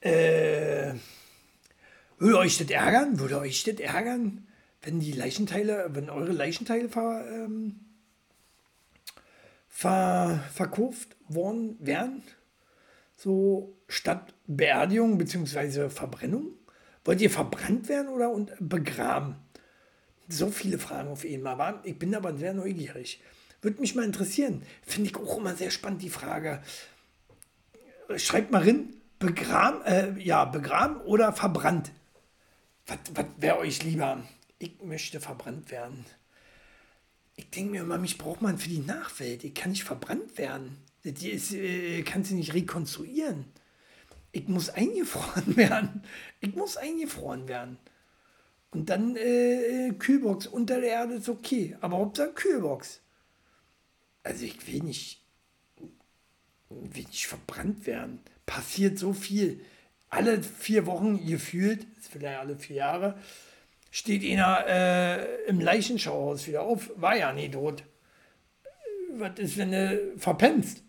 [0.00, 0.94] Äh,
[2.18, 3.18] würde euch das ärgern?
[3.18, 4.46] Würde euch das ärgern,
[4.82, 7.80] wenn die Leichenteile, wenn eure Leichenteile ver, ähm,
[9.68, 12.22] ver, verkauft worden wären?
[13.22, 15.90] So statt Beerdigung bzw.
[15.90, 16.46] Verbrennung?
[17.04, 19.36] Wollt ihr verbrannt werden oder und begraben?
[20.28, 21.52] So viele Fragen auf einmal.
[21.52, 23.20] Aber ich bin aber sehr neugierig.
[23.60, 24.62] Würde mich mal interessieren.
[24.82, 26.62] Finde ich auch immer sehr spannend, die Frage
[28.16, 31.92] schreibt mal rein, begraben, äh, ja, begraben oder verbrannt?
[32.88, 34.22] Was, was wäre euch lieber?
[34.58, 36.04] Ich möchte verbrannt werden.
[37.36, 39.44] Ich denke mir immer, mich braucht man für die Nachwelt.
[39.44, 40.76] Ich kann nicht verbrannt werden.
[41.04, 43.46] Die äh, kann sie nicht rekonstruieren.
[44.30, 46.02] Ich muss eingefroren werden.
[46.40, 47.78] Ich muss eingefroren werden.
[48.70, 51.76] Und dann äh, Kühlbox unter der Erde ist okay.
[51.80, 53.00] Aber Hauptsache Kühlbox.
[54.22, 55.20] Also ich will nicht,
[56.70, 58.20] will nicht verbrannt werden.
[58.46, 59.60] Passiert so viel.
[60.08, 63.18] Alle vier Wochen gefühlt, ist vielleicht alle vier Jahre,
[63.90, 66.90] steht einer äh, im Leichenschauhaus wieder auf.
[66.96, 67.84] War ja nie tot.
[69.14, 70.82] Was ist, wenn du verpennst?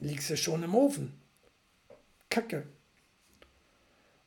[0.00, 1.12] Liegst du schon im Ofen.
[2.30, 2.66] Kacke.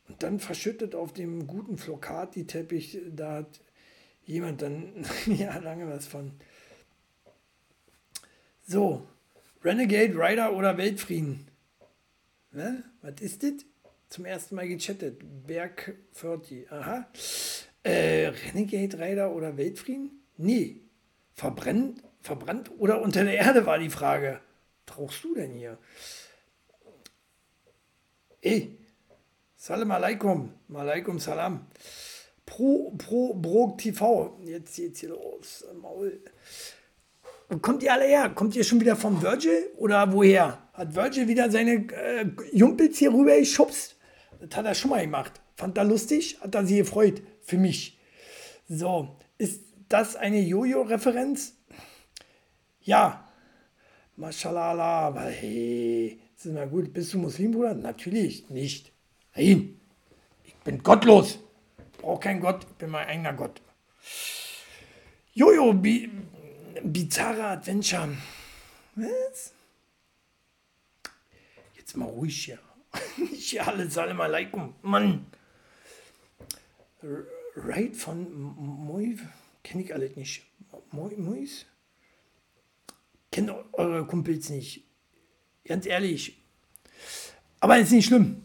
[0.07, 3.61] Und dann verschüttet auf dem guten Flocati-Teppich, da hat
[4.25, 6.31] jemand dann ja lange was von.
[8.65, 9.07] So,
[9.63, 11.47] Renegade, Rider oder Weltfrieden?
[12.51, 12.83] Ne?
[13.01, 13.53] Was ist das?
[14.09, 15.21] Zum ersten Mal gechattet.
[15.45, 16.71] Berg 40.
[16.71, 17.07] Aha.
[17.83, 20.23] Äh, Renegade, Rider oder Weltfrieden?
[20.37, 20.81] Nee.
[21.35, 24.41] Verbrennt, verbrannt oder unter der Erde war die Frage.
[24.89, 25.77] Brauchst du denn hier?
[28.41, 28.79] Ey,
[29.61, 31.67] Salam alaikum, malaikum salam.
[32.45, 34.39] Pro, pro, Brog TV.
[34.45, 35.65] Jetzt geht's hier los.
[35.81, 36.21] Maul.
[37.61, 38.29] Kommt ihr alle her?
[38.29, 40.59] Kommt ihr schon wieder vom Virgil oder woher?
[40.71, 43.97] Hat Virgil wieder seine äh, Jumpels hier rüber geschubst?
[44.39, 45.41] Das hat er schon mal gemacht.
[45.57, 47.21] Fand er lustig, hat er sich gefreut.
[47.41, 47.99] Für mich.
[48.69, 51.57] So, ist das eine Jojo-Referenz?
[52.79, 53.28] Ja.
[54.19, 56.91] Mashallah, aber hey, ist mal gut.
[56.91, 57.73] Bist du Muslim, Bruder?
[57.73, 58.91] Natürlich nicht.
[59.33, 59.79] Nein,
[60.43, 61.39] ich bin gottlos.
[61.99, 63.61] Brauche keinen Gott, ich bin mein eigener Gott.
[65.33, 66.09] Jojo, bi
[66.83, 68.09] bizarre Adventure.
[68.95, 69.53] Was?
[71.77, 72.59] Jetzt mal ruhig hier.
[73.17, 74.75] Nicht alle Salam alaikum.
[74.81, 75.27] Mann.
[77.55, 79.15] Raid von Moi.
[79.63, 80.43] Kenne ich alles nicht.
[80.91, 81.65] Moi, Mois?
[83.31, 84.85] Kennt eure Kumpels nicht.
[85.65, 86.41] Ganz ehrlich.
[87.59, 88.41] Aber ist nicht schlimm.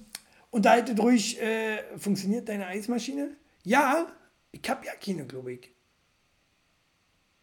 [0.50, 3.36] Unterhaltet ruhig, äh, funktioniert deine Eismaschine?
[3.64, 4.12] Ja,
[4.52, 5.70] ich habe ja keine, glaube ich.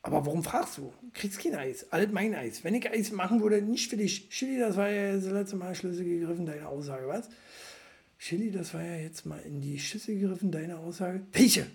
[0.04, 0.94] Aber warum fragst du?
[1.14, 1.92] Kriegst kein Eis.
[1.92, 2.64] Alles mein Eis.
[2.64, 4.30] Wenn ich Eis machen würde, nicht für dich.
[4.30, 7.30] Chili, das war ja das letzte Mal Schlüssel gegriffen, deine Aussage, was?
[8.18, 11.26] Chili, das war ja jetzt mal in die Schüssel gegriffen, deine Aussage.
[11.32, 11.68] Welche?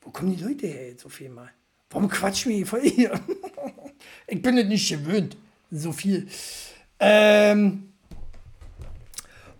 [0.00, 1.52] Wo kommen die Leute her jetzt auf einmal?
[1.90, 3.20] Warum quatschen wir hier voll hier?
[4.26, 5.36] ich bin das nicht gewöhnt.
[5.70, 6.28] So viel.
[7.00, 7.92] Ähm,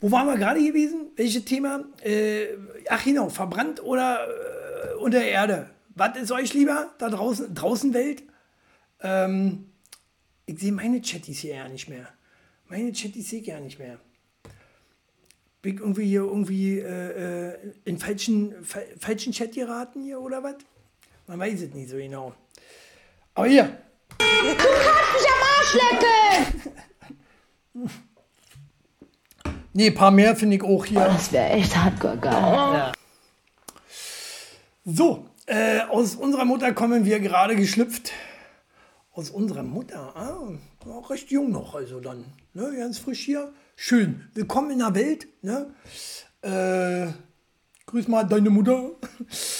[0.00, 1.10] wo waren wir gerade gewesen?
[1.16, 1.84] Welches Thema?
[2.02, 2.46] Äh,
[2.88, 5.70] ach genau, verbrannt oder äh, unter Erde?
[5.94, 6.94] Was ist euch lieber?
[6.98, 8.22] Da draußen, draußen Welt?
[9.00, 9.66] Ähm,
[10.46, 12.08] ich sehe meine Chatties hier ja nicht mehr.
[12.68, 13.98] Meine Chatties sehe ich ja nicht mehr.
[15.62, 20.42] Bin ich irgendwie hier irgendwie äh, äh in falschen, fa falschen Chat geraten hier oder
[20.42, 20.56] was?
[21.30, 22.34] Man weiß es nicht so genau.
[23.34, 23.78] Aber hier.
[24.18, 24.24] Du
[24.56, 24.66] kannst
[25.14, 25.74] mich am Arsch
[27.74, 27.90] lecken!
[29.72, 30.98] Nee, ein paar mehr finde ich auch hier.
[30.98, 32.32] Das wäre echt hardcore geil.
[32.32, 32.92] Ja.
[34.84, 38.10] So, äh, aus unserer Mutter kommen wir gerade geschlüpft.
[39.12, 40.12] Aus unserer Mutter?
[40.16, 40.48] Ah,
[40.90, 42.24] auch recht jung noch, also dann.
[42.54, 43.52] Ne, ganz frisch hier.
[43.76, 44.28] Schön.
[44.34, 45.28] Willkommen in der Welt.
[45.42, 45.72] Ne?
[46.42, 47.12] Äh,
[47.86, 48.90] grüß mal deine Mutter.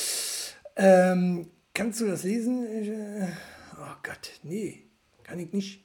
[0.74, 2.66] ähm, kannst du das lesen?
[2.66, 3.28] Äh,
[3.78, 4.84] oh Gott, nee,
[5.22, 5.84] kann ich nicht.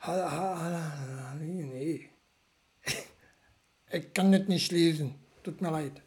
[0.00, 2.08] Ha, ha, ha, nee.
[3.92, 5.14] Ich kann das nicht lesen.
[5.42, 6.00] Tut mir leid.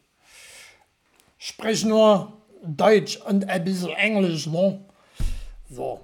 [1.37, 4.83] Sprech nur Deutsch und ein bisschen Englisch, ne?
[5.69, 5.99] So.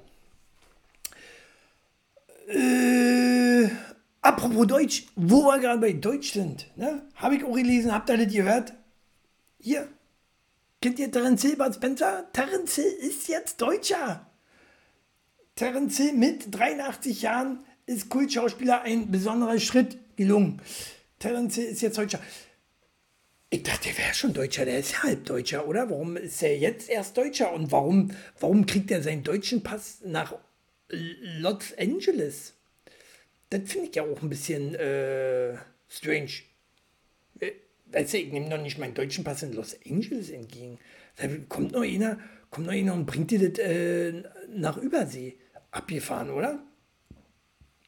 [2.47, 3.69] Äh,
[4.21, 7.03] apropos Deutsch, wo wir gerade bei Deutsch sind, ne?
[7.15, 8.73] Habe ich auch gelesen, habt ihr das gehört?
[9.59, 9.87] Hier.
[10.81, 12.29] Kennt ihr Terence Hill, Spencer?
[12.31, 14.25] Terence Hill ist jetzt Deutscher.
[15.55, 20.61] Terence Hill mit 83 Jahren ist Kultschauspieler ein besonderer Schritt gelungen.
[21.19, 22.21] Terence Hill ist jetzt Deutscher.
[23.49, 25.89] Ich dachte, der wäre schon Deutscher, der ist halb Deutscher, oder?
[25.89, 27.51] Warum ist er jetzt erst Deutscher?
[27.51, 30.35] Und warum, warum kriegt er seinen deutschen Pass nach
[30.87, 32.53] Los Angeles?
[33.49, 35.57] Das finde ich ja auch ein bisschen äh,
[35.89, 36.29] strange.
[37.91, 40.77] Weißt du, ich nehme noch nicht meinen deutschen Pass in Los Angeles entgegen.
[41.15, 42.19] Da kommt noch einer,
[42.51, 45.37] kommt noch einer und bringt dir das äh, nach Übersee.
[45.71, 46.63] Abgefahren, oder?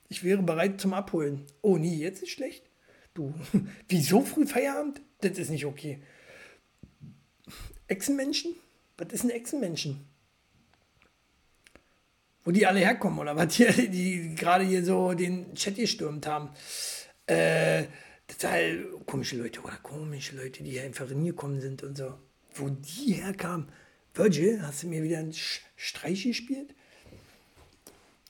[0.07, 1.45] Ich wäre bereit zum Abholen.
[1.61, 2.69] Oh nee, jetzt ist schlecht.
[3.13, 3.33] Du,
[3.87, 5.01] wieso früh Feierabend?
[5.21, 6.01] Das ist nicht okay.
[7.87, 8.55] Echsenmenschen?
[8.97, 10.07] Was ist ein Echsenmenschen?
[12.43, 16.49] Wo die alle herkommen oder was hier, die gerade hier so den Chat gestürmt haben.
[17.27, 17.85] Äh,
[18.31, 22.13] total komische Leute oder komische Leute, die einfach hingekommen sind und so.
[22.55, 23.67] Wo die herkamen.
[24.13, 26.73] Virgil, hast du mir wieder einen Streich gespielt?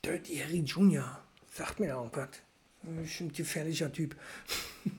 [0.05, 1.19] Dirty Harry Jr.
[1.53, 2.29] Sagt mir irgendwas.
[2.83, 4.15] Bestimmt gefährlicher Typ.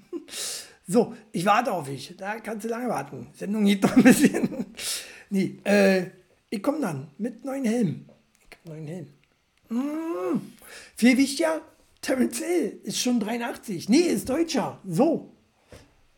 [0.86, 2.14] so, ich warte auf dich.
[2.16, 3.28] Da kannst du lange warten.
[3.34, 4.66] Sendung geht noch ein bisschen.
[5.30, 6.06] nee, äh,
[6.50, 8.06] ich komme dann mit neuen Helm.
[8.50, 9.08] Ich hab neuen Helm.
[9.68, 10.40] Mm,
[10.96, 11.62] viel wichtiger,
[12.02, 13.88] Terence Hill ist schon 83.
[13.88, 14.80] Nee, ist Deutscher.
[14.84, 15.34] So.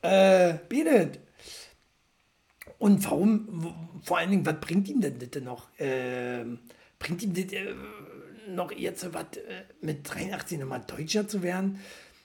[0.00, 1.20] Äh, betet.
[2.78, 5.68] Und warum, vor allen Dingen, was bringt ihm denn das noch?
[5.78, 6.58] Ähm,
[6.98, 7.74] bringt ihm das äh,
[8.48, 11.80] noch eher zu was, äh, mit 83 nochmal Deutscher zu werden?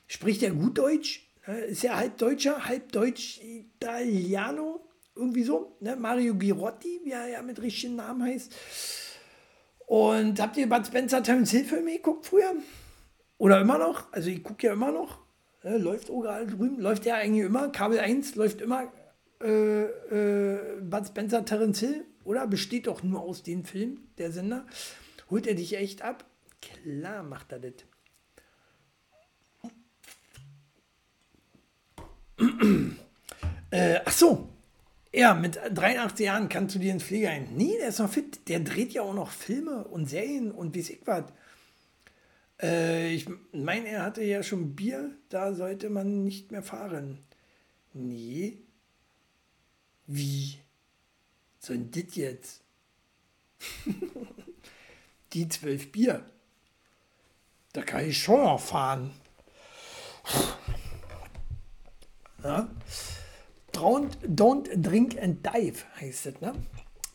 [0.07, 1.27] Spricht er gut Deutsch?
[1.45, 4.85] Äh, ist er halb Deutscher, halb Deutsch-Italiano?
[5.15, 5.75] Irgendwie so.
[5.81, 5.97] Ne?
[5.97, 8.55] Mario Girotti, wie er ja mit richtigen Namen heißt.
[9.85, 12.55] Und habt ihr Bud Spencer Terence Hill Filme geguckt früher?
[13.39, 14.13] Oder immer noch?
[14.13, 15.17] Also ich gucke ja immer noch.
[15.63, 15.77] Ne?
[15.77, 16.79] Läuft überall drüben.
[16.79, 17.69] Läuft ja eigentlich immer.
[17.69, 18.91] Kabel 1 läuft immer
[19.41, 22.05] äh, äh, Bud Spencer Terence Hill.
[22.25, 24.67] Oder besteht doch nur aus den Filmen, der Sender.
[25.31, 26.25] Holt er dich echt ab?
[26.61, 27.73] Klar macht er das.
[33.71, 34.49] äh, ach so.
[35.13, 37.47] Ja, mit 83 Jahren kannst du dir ins Pflegeheim.
[37.55, 38.47] Nee, der ist noch fit.
[38.49, 41.23] Der dreht ja auch noch Filme und Serien und wie ich was.
[42.61, 45.11] Äh, ich meine, er hatte ja schon Bier.
[45.29, 47.19] Da sollte man nicht mehr fahren.
[47.93, 48.57] Nee.
[50.07, 50.59] Wie?
[51.59, 52.61] So ein das jetzt?
[55.33, 56.25] Die zwölf Bier.
[57.73, 59.11] Da kann ich schon noch fahren.
[62.43, 62.69] Ja?
[63.73, 66.53] Don't, don't drink and dive heißt das, ne?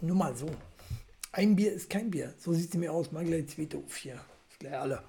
[0.01, 0.49] Nur mal so.
[1.33, 2.33] Ein Bier ist kein Bier.
[2.39, 3.11] So sieht es mir aus.
[3.11, 4.21] Mal gleich zweite auf hier.
[4.65, 5.03] Gleich alle.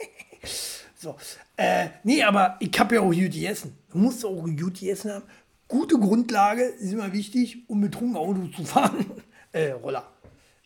[0.96, 1.16] so.
[1.58, 3.76] Äh, nee, aber ich habe ja auch gut gegessen.
[3.90, 5.24] Du musst auch gut gegessen haben.
[5.68, 9.04] Gute Grundlage ist immer wichtig, um betrunken Auto zu fahren.
[9.52, 10.10] äh, Roller.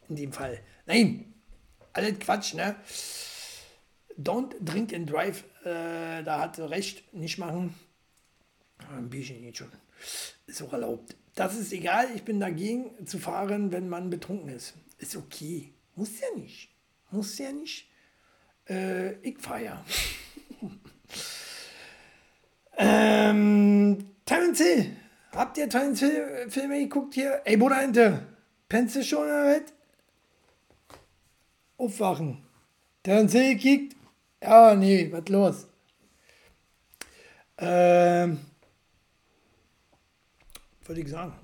[0.09, 0.61] In dem Fall.
[0.87, 1.35] Nein.
[1.93, 2.77] Alles Quatsch, ne?
[4.17, 5.43] Don't drink and drive.
[5.65, 7.13] Äh, da hat recht.
[7.13, 7.75] Nicht machen.
[8.89, 9.73] Ein Bierchen geht schon.
[10.47, 11.17] Ist auch erlaubt.
[11.35, 14.75] Das ist egal, ich bin dagegen zu fahren, wenn man betrunken ist.
[14.99, 15.73] Ist okay.
[15.97, 16.71] Muss ja nicht.
[17.11, 17.89] Muss ja nicht.
[18.69, 19.85] Äh, ich ja.
[22.79, 24.97] ähm, Terence Hill.
[25.33, 27.43] Habt ihr Terence Hill äh, Filme geguckt hier?
[27.45, 28.27] Ey, Bruder, Ente.
[28.69, 29.73] Pennst du schon was?
[31.77, 32.45] Aufwachen.
[33.03, 33.97] Terence Hill gekickt?
[34.43, 35.67] Ja, nee, was los?
[37.59, 38.41] Ähm,
[40.85, 41.35] würde ich sagen.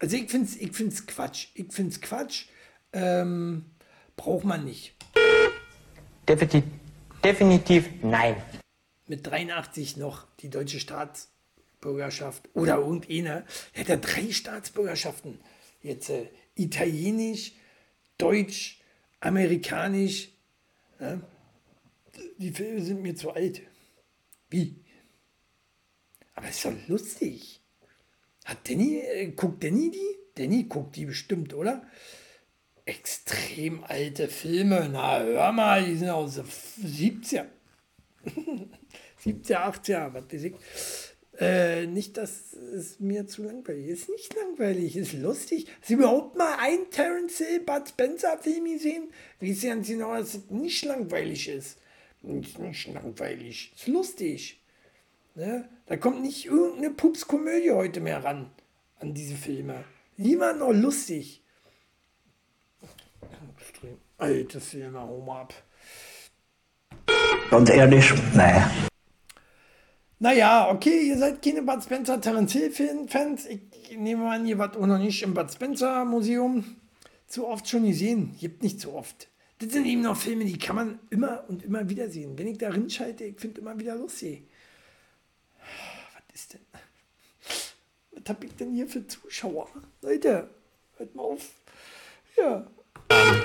[0.00, 1.48] Also ich finde es ich find's Quatsch.
[1.54, 2.46] Ich finde es Quatsch.
[2.92, 3.64] Ähm,
[4.18, 4.94] braucht man nicht.
[6.28, 6.64] Definitiv,
[7.24, 8.36] definitiv nein.
[9.06, 13.46] Mit 83 noch die deutsche Staatsbürgerschaft oder irgendeine.
[13.72, 15.40] Er hat ja drei Staatsbürgerschaften.
[15.80, 17.52] Jetzt äh, italienisch,
[18.18, 18.82] deutsch,
[19.20, 20.28] amerikanisch.
[21.00, 21.18] Ja?
[22.36, 23.62] Die Filme sind mir zu alt.
[24.50, 24.84] Wie?
[26.34, 27.60] Aber ist doch lustig.
[28.44, 30.18] Hat Danny, äh, guckt Danny die?
[30.34, 31.82] Danny guckt die bestimmt, oder?
[32.88, 34.88] Extrem alte Filme.
[34.90, 37.44] Na, hör mal, die sind aus den 70er.
[39.22, 40.54] 70er, 80er, was weiß ich.
[41.38, 44.08] Äh, nicht, dass es mir zu langweilig ist.
[44.08, 45.66] Nicht langweilig, ist lustig.
[45.86, 49.12] Du überhaupt mal einen Terence Hill, Bud Spencer Film gesehen?
[49.38, 51.78] Wie ist ganz genau, dass es nicht langweilig ist.
[52.22, 53.70] Ist nicht langweilig.
[53.76, 54.62] Ist lustig.
[55.34, 55.68] Ne?
[55.84, 58.50] Da kommt nicht irgendeine Pupskomödie heute mehr ran
[58.98, 59.84] an diese Filme.
[60.16, 61.42] Lieber noch lustig.
[64.18, 65.54] Extrem alte Filme, mal ab.
[67.50, 68.70] Ganz ehrlich, naja.
[70.18, 73.46] Naja, okay, ihr seid keine Bud Spencer Terence Hill Fan- Fans.
[73.46, 76.76] Ich nehme an, ihr wart auch noch nicht im Bud Spencer Museum.
[77.28, 78.34] Zu oft schon gesehen.
[78.40, 79.28] Gibt nicht so oft.
[79.60, 82.36] Das sind eben noch Filme, die kann man immer und immer wieder sehen.
[82.38, 84.42] Wenn ich da rinschalte, ich finde immer wieder lustig.
[86.14, 86.60] Was ist denn?
[88.12, 89.68] Was hab ich denn hier für Zuschauer?
[90.02, 90.48] Leute,
[90.96, 91.50] hört mal auf.
[92.36, 92.66] Ja.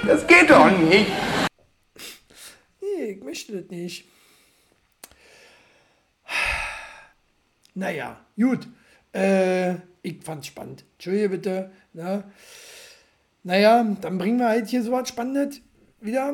[0.05, 1.11] Das geht doch nicht.
[2.81, 4.05] Nee, ich möchte das nicht.
[7.73, 8.67] Naja, gut.
[9.13, 10.83] Äh, ich fand's spannend.
[10.93, 11.71] Entschuldige bitte.
[11.93, 12.23] Ne?
[13.43, 15.61] Naja, dann bringen wir halt hier so was Spannendes
[15.99, 16.33] wieder.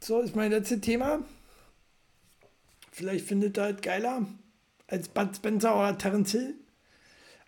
[0.00, 1.20] So ist mein letztes Thema.
[2.90, 4.26] Vielleicht findet ihr halt geiler
[4.88, 6.54] als Bud Spencer oder Terence Hill.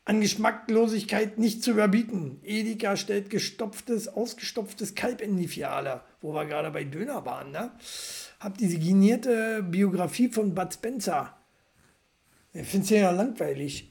[0.06, 2.40] An Geschmacklosigkeit nicht zu überbieten.
[2.42, 7.52] Edeka stellt gestopftes, ausgestopftes Kalb in die Fiale, wo wir gerade bei Döner waren.
[7.52, 7.72] Ne?
[8.38, 11.34] Hab die signierte Biografie von Bud Spencer.
[12.52, 13.90] Ich finde es ja langweilig.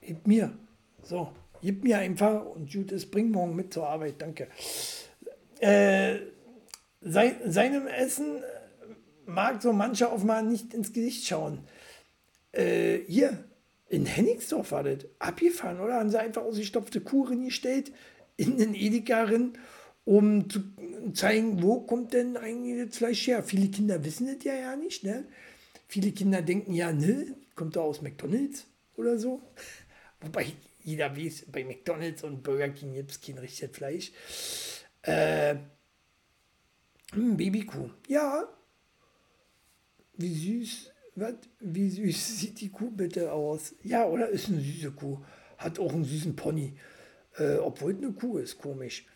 [0.00, 0.56] Gib mir.
[1.02, 4.22] So, gib mir einfach und Judith, bring morgen mit zur Arbeit.
[4.22, 4.48] Danke.
[5.58, 6.18] Äh,
[7.00, 8.42] sei, seinem Essen
[9.26, 11.66] mag so mancher mal nicht ins Gesicht schauen.
[12.52, 13.44] Äh, hier,
[13.94, 15.06] in Henningsdorf war das.
[15.18, 15.94] Abgefahren, oder?
[15.94, 17.92] Haben sie einfach ausgestopfte Kuchen gestellt
[18.36, 19.56] in den Edeka rein,
[20.04, 20.60] um zu
[21.14, 23.42] zeigen, wo kommt denn eigentlich das Fleisch her?
[23.42, 25.24] Viele Kinder wissen das ja ja nicht, ne?
[25.88, 28.66] Viele Kinder denken ja, ne, kommt da aus McDonalds
[28.96, 29.40] oder so.
[30.20, 30.46] Wobei
[30.82, 34.12] jeder weiß, bei McDonalds und Burger King gibt es kein richtiges Fleisch.
[35.02, 35.56] Äh,
[37.12, 37.90] hm, Babykuh.
[38.08, 38.48] Ja.
[40.16, 40.93] Wie süß.
[41.16, 41.34] Was?
[41.60, 43.74] Wie süß sieht die Kuh bitte aus?
[43.82, 45.18] Ja, oder ist eine süße Kuh.
[45.58, 46.74] Hat auch einen süßen Pony.
[47.38, 49.06] Äh, obwohl eine Kuh ist, komisch.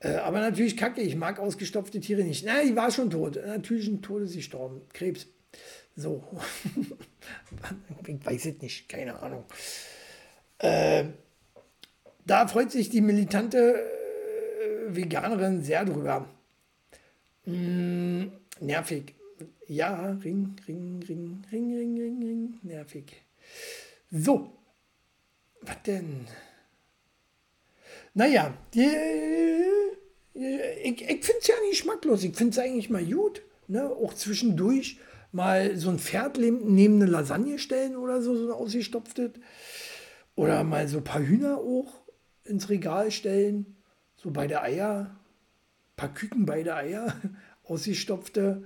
[0.00, 2.44] Äh, aber natürlich kacke, ich mag ausgestopfte Tiere nicht.
[2.44, 3.38] Nein, die war schon tot.
[3.46, 4.82] Natürlich ein Todesgestorben.
[4.92, 5.26] Krebs.
[5.94, 6.24] So.
[8.06, 9.44] ich weiß es nicht, keine Ahnung.
[10.58, 11.04] Äh,
[12.24, 16.28] da freut sich die militante äh, Veganerin sehr drüber.
[17.44, 18.24] Mm,
[18.60, 19.14] nervig.
[19.72, 23.24] Ja, Ring, Ring, Ring, Ring, Ring, Ring, Ring, nervig.
[24.10, 24.52] So.
[25.62, 26.26] Was denn?
[28.12, 28.90] Naja, die,
[30.34, 32.22] ich, ich finde es ja nicht schmacklos.
[32.22, 33.40] Ich finde es eigentlich mal gut.
[33.66, 33.88] Ne?
[33.88, 34.98] Auch zwischendurch
[35.30, 39.30] mal so ein Pferd neben eine Lasagne stellen oder so, so ausgestopftes.
[40.34, 42.02] Oder mal so ein paar Hühner auch
[42.44, 43.76] ins Regal stellen.
[44.16, 45.18] So bei der Eier.
[45.92, 47.16] Ein paar Küken bei der Eier.
[47.64, 48.64] Ausgestopfte.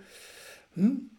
[0.77, 1.11] Hm?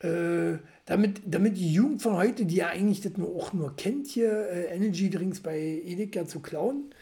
[0.00, 4.06] Äh, damit, damit die Jugend von heute, die ja eigentlich das nur, auch nur kennt,
[4.06, 6.94] hier äh, Energy Drinks bei Edeka zu klauen,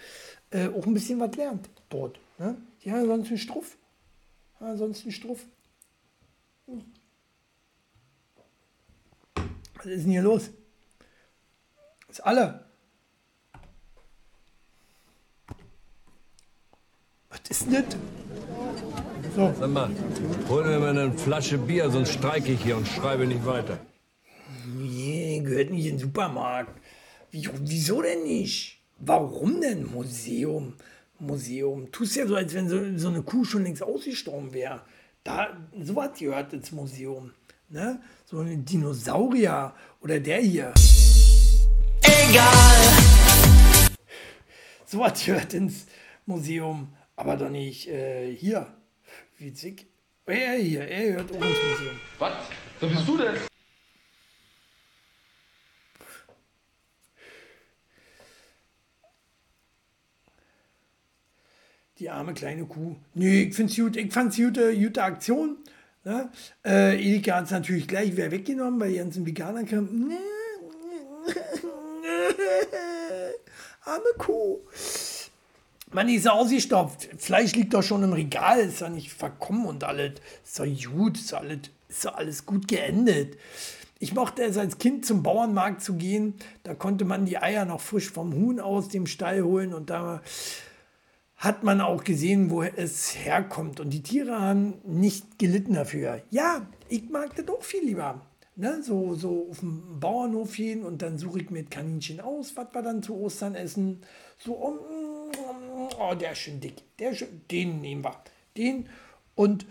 [0.51, 2.19] äh, auch ein bisschen was lernt dort.
[2.39, 2.57] Ne?
[2.83, 3.77] Die haben sonst einen Struff.
[4.61, 5.45] Ja, sonst einen Struff.
[6.67, 6.85] Hm.
[9.75, 10.51] Was ist denn hier los?
[12.09, 12.65] Ist alle.
[17.29, 17.97] Was ist denn das?
[19.37, 19.53] So.
[19.61, 19.91] Sag mal,
[20.49, 23.79] hol mir mal eine Flasche Bier, sonst streike ich hier und schreibe nicht weiter.
[24.65, 26.81] Nee, gehört nicht in den Supermarkt.
[27.31, 28.81] Wie, wieso denn nicht?
[28.99, 30.73] Warum denn Museum?
[31.19, 31.93] Museum.
[31.93, 34.81] Tust ja so, als wenn so, so eine Kuh schon längst ausgestorben wäre.
[35.23, 37.33] Da, sowas gehört ins Museum.
[37.69, 38.01] Ne?
[38.25, 40.73] So ein Dinosaurier oder der hier.
[42.01, 43.91] Egal!
[44.87, 45.85] Sowas gehört ins
[46.25, 48.67] Museum, aber doch nicht äh, hier.
[49.39, 49.87] Witzig.
[50.25, 52.01] Er hier, er gehört auch ins Museum.
[52.19, 52.33] Was?
[52.81, 53.35] Wer bist du denn?
[61.99, 62.97] Die arme kleine Kuh.
[63.15, 63.97] Nee, ich find's gut.
[63.97, 65.59] Ich fand's gute, gute Aktion.
[66.05, 66.31] Ne?
[66.65, 70.13] Äh, Edeka hat es natürlich gleich wieder weggenommen, weil die ganzen Veganer kamen.
[73.85, 74.61] arme Kuh.
[75.93, 77.09] Man ist ausgestopft.
[77.19, 80.15] Fleisch liegt doch schon im Regal, ist ja nicht verkommen und alles.
[80.45, 83.37] Ist doch gut, ist doch alles, ist doch alles gut geendet.
[83.99, 86.35] Ich mochte es als Kind zum Bauernmarkt zu gehen.
[86.65, 90.23] Da konnte man die Eier noch frisch vom Huhn aus dem Stall holen und da
[91.37, 93.79] hat man auch gesehen, wo es herkommt.
[93.79, 96.21] Und die Tiere haben nicht gelitten dafür.
[96.31, 98.21] Ja, ich mag das auch viel lieber.
[98.59, 102.69] Ne, so, so auf dem Bauernhof gehen und dann suche ich mir Kaninchen aus, was
[102.73, 104.01] wir dann zu Ostern essen.
[104.39, 104.79] So, oh,
[105.99, 106.83] oh der ist schön dick.
[106.99, 108.23] Der ist schön, den nehmen wir.
[108.57, 108.89] Den
[109.35, 109.67] und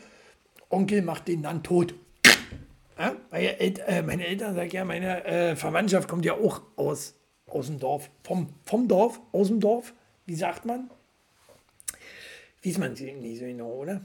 [0.69, 1.93] Onkel macht den dann tot.
[2.97, 7.15] Ja, meine, El äh, meine Eltern sagen ja, meine äh, Verwandtschaft kommt ja auch aus,
[7.45, 8.09] aus dem Dorf.
[8.23, 9.93] Vom, vom Dorf, aus dem Dorf.
[10.25, 10.89] Wie sagt man?
[12.63, 14.01] Weiß man nicht so genau, oder?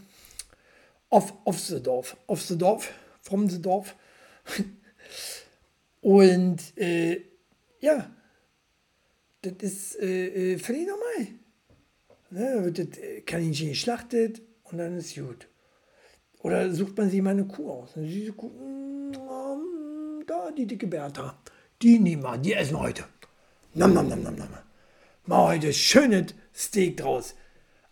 [1.08, 2.16] Off the Dorf.
[2.28, 2.92] The Dorf.
[3.22, 3.94] The Dorf.
[6.00, 7.22] Und äh,
[7.80, 8.10] ja,
[9.42, 11.39] das ist äh, äh völlig normal.
[12.30, 12.86] Ne, wird das
[13.26, 15.48] Kaninchen geschlachtet und dann ist gut.
[16.42, 17.96] Oder sucht man sich mal eine Kuh aus.
[17.96, 18.48] Eine süße Kuh.
[18.48, 21.36] Mm, da, die dicke Bertha.
[21.82, 23.04] Die nehmen wir, die essen wir heute.
[23.74, 24.48] Nam, nam, nam, nam, nam.
[25.26, 27.34] Mal heute schönes Steak draus.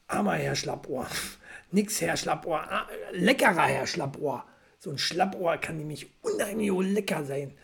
[0.07, 1.09] Armer Herr Schlappohr.
[1.73, 2.61] Nix Herr Schlappohr.
[2.61, 4.45] Ah, leckerer Herr Schlappohr.
[4.79, 7.55] So ein Schlappohr kann nämlich unheimlich lecker sein.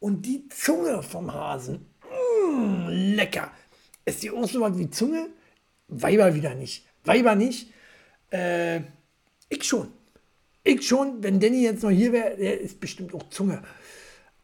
[0.00, 1.86] Und die Zunge vom Hasen.
[2.48, 3.50] Mmh, lecker.
[4.06, 5.28] Ist die auch so was wie Zunge?
[6.00, 6.86] Weiber wieder nicht.
[7.04, 7.72] Weiber nicht.
[8.30, 8.80] Äh,
[9.48, 9.88] ich schon.
[10.64, 13.62] Ich schon, wenn Danny jetzt noch hier wäre, der ist bestimmt auch Zunge.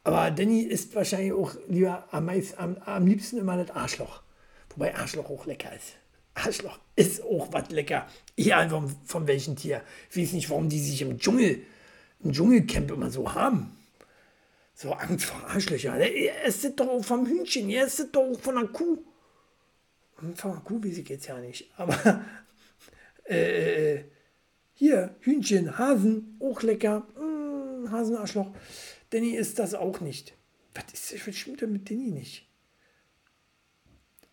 [0.05, 4.23] Aber Danny isst wahrscheinlich auch lieber am, meist, am, am liebsten immer das Arschloch.
[4.71, 5.95] Wobei Arschloch auch lecker ist.
[6.35, 8.07] Arschloch ist auch was lecker.
[8.37, 9.83] Egal von, von welchem Tier.
[10.11, 11.63] Ich weiß nicht, warum die sich im Dschungel,
[12.23, 13.77] im Dschungelcamp immer so haben.
[14.75, 15.99] So Angst vor Arschlöcher.
[16.09, 18.99] Ihr esst das doch auch vom Hühnchen, esst das doch auch von einer Kuh.
[20.21, 21.71] Hm, Von einer Kuh weiß ich jetzt ja nicht.
[21.77, 22.25] Aber
[23.25, 24.05] äh,
[24.75, 27.01] hier, Hühnchen, Hasen, auch lecker.
[27.17, 28.55] Mm, Hasenarschloch.
[29.11, 30.35] Danny isst das auch nicht.
[30.75, 31.37] Was ist das?
[31.37, 32.47] Stimmt denn mit Danny nicht?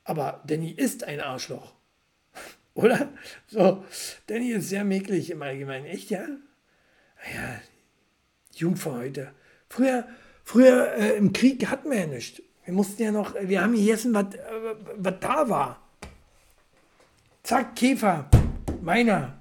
[0.04, 1.74] Aber Danny ist ein Arschloch.
[2.76, 3.10] Oder?
[3.48, 3.84] So,
[4.28, 5.86] Danny ist sehr mäklig im Allgemeinen.
[5.86, 6.28] Echt, ja?
[7.34, 7.62] Ja,
[8.54, 9.34] Jugend von heute.
[9.68, 10.08] Früher,
[10.44, 12.42] früher äh, im Krieg hatten wir ja nichts.
[12.66, 15.82] Wir mussten ja noch, wir haben gegessen, was äh, was da war.
[17.44, 18.28] Zack, Käfer.
[18.82, 19.40] Meiner.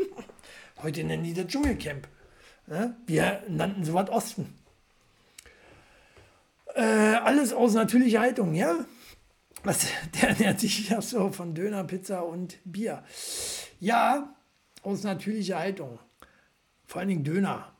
[0.82, 2.08] Heute nennen die das Dschungelcamp.
[2.66, 2.96] Ne?
[3.06, 4.52] Wir nannten sowas Osten.
[6.74, 8.84] Äh, alles aus natürlicher Haltung, ja?
[9.62, 9.86] Was,
[10.20, 13.04] der ernährt sich ja so von Döner, Pizza und Bier.
[13.78, 14.34] Ja,
[14.82, 16.00] aus natürlicher Haltung.
[16.86, 17.72] Vor allen Dingen Döner.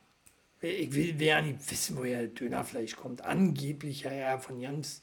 [0.66, 3.22] Ich will, ja nicht wissen, woher Dönerfleisch kommt.
[3.22, 5.00] Angeblich ja, ja von ganz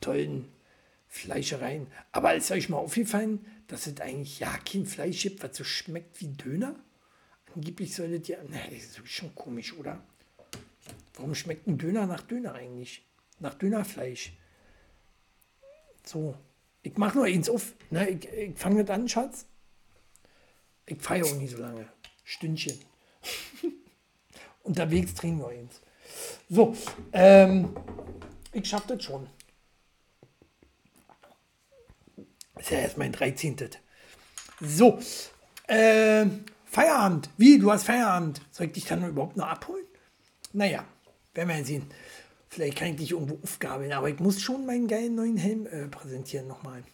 [0.00, 0.48] tollen
[1.08, 1.86] Fleischereien.
[2.12, 6.20] Aber ist euch mal aufgefallen, dass es eigentlich ja kein Fleisch gibt, was so schmeckt
[6.20, 6.76] wie Döner?
[7.54, 8.42] Angeblich soll das ja.
[8.44, 10.02] Ne, das ist schon komisch, oder?
[11.14, 13.02] Warum schmeckt ein Döner nach Döner eigentlich?
[13.38, 14.32] Nach Dönerfleisch.
[16.04, 16.36] So.
[16.82, 17.74] Ich mache nur eins auf.
[17.90, 18.08] Ne?
[18.08, 19.46] Ich, ich fange das an, Schatz.
[20.86, 21.88] Ich feiere auch nicht so lange.
[22.24, 22.78] Stündchen.
[24.70, 25.80] Unterwegs trinken wir eins.
[26.48, 26.76] So.
[27.12, 27.76] Ähm,
[28.52, 29.26] ich schaffe das schon.
[32.56, 33.56] ist ja erst mein 13.
[34.60, 35.00] So,
[35.66, 36.26] äh,
[36.66, 37.30] Feierabend.
[37.36, 38.42] Wie, du hast Feierabend.
[38.52, 39.86] Soll ich dich dann überhaupt noch abholen?
[40.52, 40.84] Naja,
[41.34, 41.90] werden wir sehen.
[42.48, 45.88] Vielleicht kann ich dich irgendwo aufgabeln, aber ich muss schon meinen geilen neuen Helm äh,
[45.88, 46.84] präsentieren nochmal.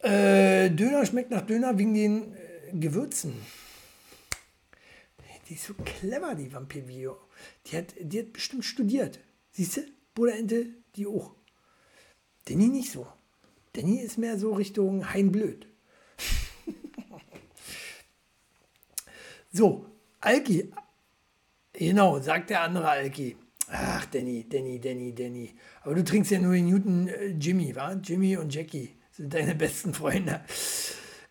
[0.00, 3.34] Äh, Döner schmeckt nach Döner wegen den äh, Gewürzen.
[5.48, 7.16] Die ist so clever, die Vampir-Video.
[7.66, 9.20] Die hat, die hat bestimmt studiert.
[9.52, 9.82] Siehst du?
[10.14, 10.66] Bruderente,
[10.96, 11.34] die auch.
[12.46, 13.06] Danny nicht so.
[13.72, 15.68] Danny ist mehr so Richtung Hein Blöd.
[19.52, 19.86] so,
[20.20, 20.72] Alki.
[21.72, 23.36] Genau, sagt der andere Alki.
[23.68, 25.54] Ach, Danny, Danny, Danny, Danny.
[25.82, 27.92] Aber du trinkst ja nur den Newton äh, Jimmy, wa?
[27.92, 30.40] Jimmy und Jackie sind deine besten Freunde.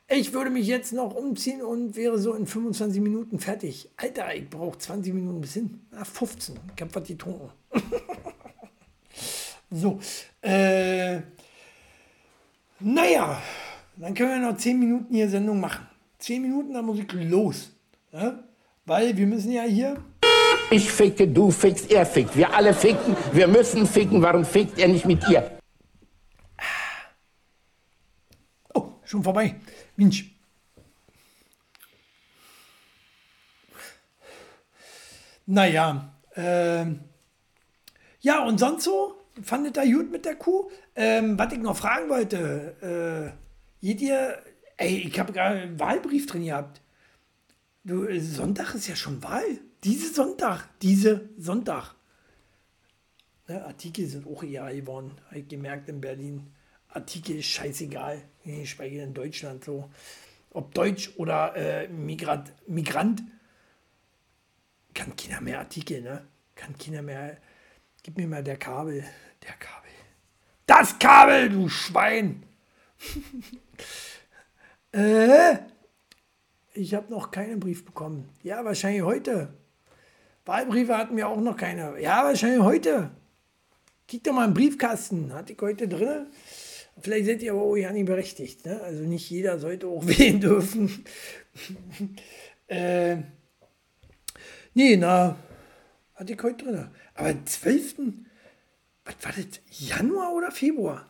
[0.07, 3.89] Ich würde mich jetzt noch umziehen und wäre so in 25 Minuten fertig.
[3.97, 5.81] Alter, ich brauche 20 Minuten bis hin.
[5.97, 6.55] Ach, 15.
[6.75, 7.49] Ich habe was getrunken.
[9.71, 9.99] so,
[10.41, 11.21] äh,
[12.79, 13.41] naja,
[13.97, 15.87] dann können wir noch 10 Minuten hier Sendung machen.
[16.19, 17.71] 10 Minuten, dann muss ich los.
[18.11, 18.43] Ja?
[18.85, 20.03] Weil wir müssen ja hier.
[20.69, 22.37] Ich ficke, du fickst, er fickt.
[22.37, 24.21] Wir alle ficken, wir müssen ficken.
[24.21, 25.57] Warum fickt er nicht mit ihr?
[28.71, 29.55] Oh, schon vorbei.
[29.95, 30.31] Mensch.
[35.45, 37.01] Naja, ähm,
[38.19, 39.21] ja, und sonst so?
[39.43, 40.69] Fandet ihr gut mit der Kuh?
[40.95, 43.35] Ähm, was ich noch fragen wollte,
[43.81, 44.41] äh, geht ihr,
[44.77, 46.81] ey, ich habe gerade einen Wahlbrief drin gehabt.
[47.83, 49.59] Du, äh, Sonntag ist ja schon Wahl.
[49.83, 51.93] Diese Sonntag, diese Sonntag.
[53.47, 56.47] Ne, Artikel sind auch egal geworden, habe ich gemerkt in Berlin.
[56.87, 59.89] Artikel ist scheißegal, geschweige in Deutschland so.
[60.51, 63.23] Ob Deutsch oder äh, Migrant, Migrant,
[64.93, 66.25] kann keiner mehr Artikel, ne?
[66.55, 67.37] Kann keiner mehr.
[68.01, 69.03] Gib mir mal der Kabel.
[69.43, 69.91] Der Kabel.
[70.65, 72.43] Das Kabel, du Schwein!
[74.93, 75.57] äh,
[76.73, 78.29] ich habe noch keinen Brief bekommen.
[78.41, 79.53] Ja, wahrscheinlich heute.
[80.45, 81.99] Wahlbriefe hatten wir auch noch keine.
[81.99, 83.11] Ja, wahrscheinlich heute.
[84.07, 85.33] Kick doch mal im Briefkasten.
[85.33, 86.27] Hatte ich heute drin.
[86.99, 88.65] Vielleicht seid ihr aber auch ja nicht berechtigt.
[88.65, 88.81] Ne?
[88.81, 91.05] Also nicht jeder sollte auch wählen dürfen.
[92.67, 93.17] äh,
[94.73, 95.37] nee, na,
[96.15, 96.89] hatte ich heute drin.
[97.13, 97.95] Aber am 12.
[99.05, 99.59] Was war das?
[99.69, 101.09] Januar oder Februar?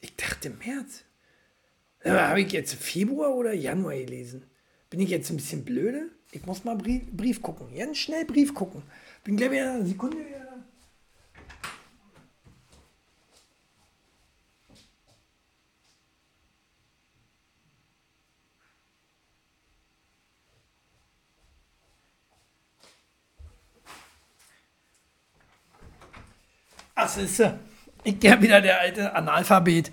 [0.00, 1.04] Ich dachte März.
[2.04, 4.44] Habe ich jetzt Februar oder Januar gelesen?
[4.88, 6.10] Bin ich jetzt ein bisschen blöde?
[6.32, 7.74] Ich muss mal Brief, Brief gucken.
[7.76, 8.82] Ganz schnell Brief gucken.
[9.24, 10.49] Bin gleich wieder eine Sekunde wieder.
[27.14, 27.20] Da.
[27.22, 27.58] Ach, siehste,
[28.04, 29.90] ich der wieder der alte Analphabet.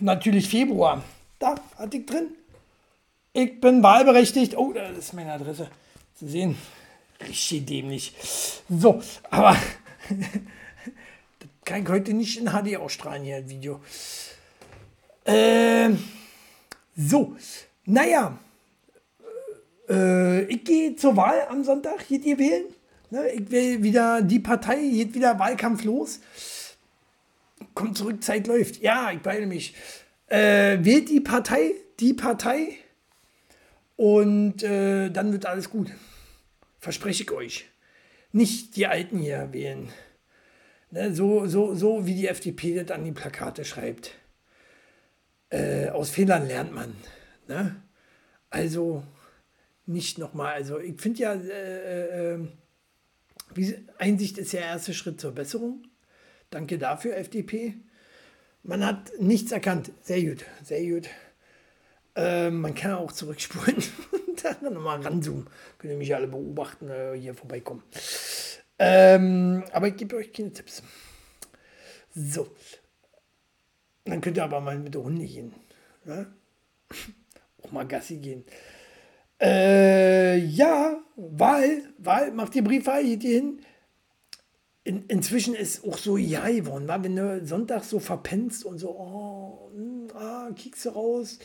[0.00, 1.02] Natürlich Februar.
[1.38, 2.28] Da hatte ich drin.
[3.32, 4.56] Ich bin wahlberechtigt.
[4.56, 5.68] Oh, das ist meine Adresse.
[6.14, 6.56] Zu sehen.
[7.20, 8.14] Richtig dämlich.
[8.68, 9.56] So, aber
[10.08, 13.80] das kann ich heute nicht in HD ausstrahlen hier, ein Video.
[15.24, 16.02] Ähm,
[16.96, 17.36] so,
[17.84, 18.38] naja,
[19.88, 22.75] äh, ich gehe zur Wahl am Sonntag, geht ihr wählen?
[23.10, 26.20] Ne, ich will wieder die Partei, geht wieder Wahlkampf los.
[27.74, 28.80] Kommt zurück, Zeit läuft.
[28.80, 29.74] Ja, ich beeile mich.
[30.26, 32.78] Äh, wählt die Partei, die Partei
[33.94, 35.92] und äh, dann wird alles gut.
[36.80, 37.66] Verspreche ich euch.
[38.32, 39.90] Nicht die Alten hier wählen.
[40.90, 44.12] Ne, so, so, so wie die FDP das an die Plakate schreibt.
[45.50, 46.96] Äh, aus Fehlern lernt man.
[47.48, 47.76] Ne?
[48.50, 49.04] Also
[49.86, 50.54] nicht nochmal.
[50.54, 52.48] Also ich finde ja, äh, äh, wie,
[53.98, 55.82] Einsicht ist ja der erste Schritt zur Besserung.
[56.50, 57.74] Danke dafür, FDP.
[58.62, 59.92] Man hat nichts erkannt.
[60.02, 61.08] Sehr gut, sehr gut.
[62.16, 63.76] Äh, man kann auch zurückspulen
[64.26, 65.46] und dann nochmal ranzoomen.
[65.78, 67.82] Könnt ihr mich alle beobachten, äh, hier vorbeikommen.
[68.78, 70.82] Ähm, aber ich gebe euch keine Tipps.
[72.14, 72.48] So.
[74.04, 75.54] Dann könnt ihr aber mal mit der Hunde gehen.
[76.04, 76.26] Ne?
[77.62, 78.44] Auch mal Gassi gehen.
[79.40, 83.60] Äh, ja, Wahl, Wahl, macht ihr Briefwahl, geht ihr hin.
[84.84, 89.70] In, inzwischen ist auch so ja geworden, wenn du Sonntag so verpennst und so, oh,
[89.74, 91.38] mh, ah, kickst du raus.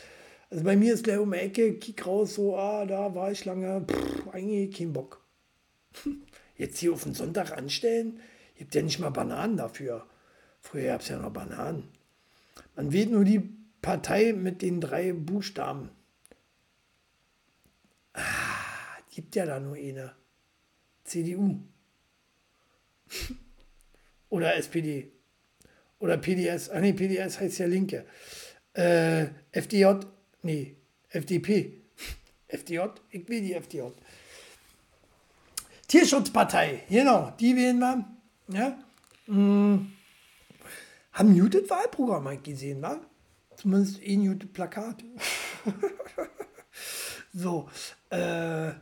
[0.48, 3.44] Also bei mir ist gleich um die Ecke, kick raus, so, ah, da war ich
[3.44, 5.24] lange, pff, eigentlich kein Bock.
[6.56, 8.20] Jetzt hier auf den Sonntag anstellen,
[8.60, 10.06] habt ja nicht mal Bananen dafür.
[10.60, 11.88] Früher gab es ja noch Bananen.
[12.76, 13.40] Man wählt nur die
[13.80, 15.90] Partei mit den drei Buchstaben.
[18.12, 18.22] Ah,
[19.12, 20.14] gibt ja da nur eine.
[21.04, 21.60] CDU.
[24.30, 25.12] Oder SPD.
[25.98, 26.70] Oder PDS.
[26.70, 28.06] Ah nee, PDS heißt ja Linke.
[28.72, 29.86] Äh, FDJ.
[30.42, 30.76] Nee,
[31.10, 31.82] FDP.
[32.48, 32.80] FDJ?
[33.10, 33.82] Ich will die FDJ.
[35.86, 36.84] Tierschutzpartei.
[36.88, 38.04] Genau, die wählen wir.
[38.48, 38.78] Ja.
[39.26, 39.92] Hm.
[41.12, 42.98] Haben gutes Wahlprogramm halt gesehen, wa?
[43.56, 45.04] Zumindest ein gutes Plakat.
[47.34, 47.68] so,
[48.08, 48.72] äh,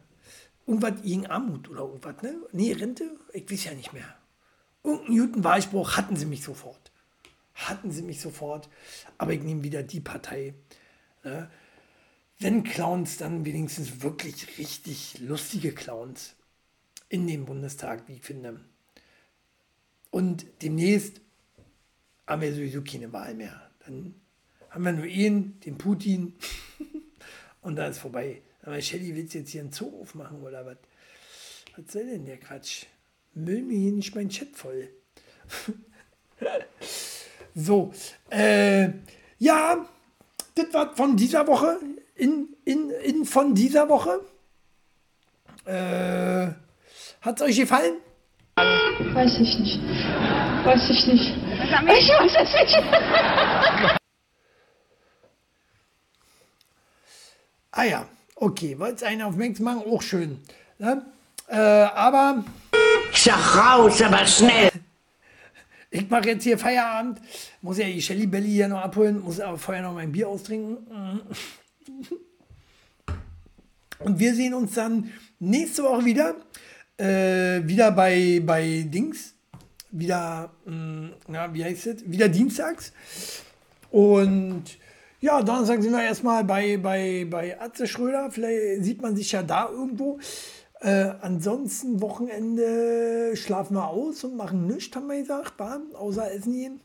[0.71, 2.37] irgendwas gegen Armut oder irgendwas, ne?
[2.53, 3.19] Nee, Rente?
[3.33, 4.17] Ich weiß ja nicht mehr.
[4.85, 6.93] Irgendeinen guten Wahlspruch hatten sie mich sofort.
[7.55, 8.69] Hatten sie mich sofort.
[9.19, 10.55] Aber ich nehme wieder die Partei.
[11.25, 11.51] Ne?
[12.39, 16.37] Wenn Clowns, dann wenigstens wirklich richtig lustige Clowns
[17.09, 18.61] in dem Bundestag, wie ich finde.
[20.11, 21.21] Und demnächst
[22.27, 23.71] haben wir sowieso keine Wahl mehr.
[23.85, 24.15] Dann
[24.71, 26.35] haben wir nur ihn, den Putin
[27.61, 28.43] und dann ist vorbei.
[28.63, 30.77] Aber Shelly, willst du jetzt hier einen Zoo aufmachen oder was?
[31.77, 32.85] Was soll denn der Quatsch?
[33.35, 34.89] Müll mir hier nicht mein Chat voll.
[37.55, 37.93] so,
[38.31, 38.91] äh,
[39.39, 39.87] ja,
[40.55, 41.79] das war von dieser Woche,
[42.17, 44.21] in, in, in von dieser Woche.
[45.65, 46.49] Äh,
[47.23, 47.95] Hat es euch gefallen?
[48.57, 49.81] Weiß ich nicht.
[50.65, 51.31] Weiß ich nicht.
[51.31, 54.01] Ich weiß es nicht.
[57.73, 58.09] Ah ja,
[58.41, 60.39] okay, wollt einer auf Max machen, auch schön.
[60.79, 61.05] Ne?
[61.49, 62.45] Äh, aber
[63.13, 64.71] Sag raus, aber schnell.
[65.91, 67.21] ich mache jetzt hier Feierabend,
[67.61, 70.79] muss ja die Shelly Belly hier noch abholen, muss aber vorher noch mein Bier austrinken.
[73.99, 76.37] Und wir sehen uns dann nächste Woche wieder.
[76.97, 79.35] Äh, wieder bei, bei Dings.
[79.91, 82.11] Wieder, mh, na, wie heißt es?
[82.11, 82.93] Wieder dienstags.
[83.91, 84.65] Und
[85.21, 88.31] ja, Donnerstag sind wir erstmal bei, bei, bei Atze Schröder.
[88.31, 90.19] Vielleicht sieht man sich ja da irgendwo.
[90.81, 96.53] Äh, ansonsten Wochenende schlafen wir aus und machen nichts, haben wir gesagt, war, außer Essen
[96.55, 96.81] gehen.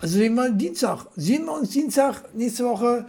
[0.00, 1.06] Also sehen wir Dienstag.
[1.14, 3.06] Sehen wir uns Dienstag nächste Woche.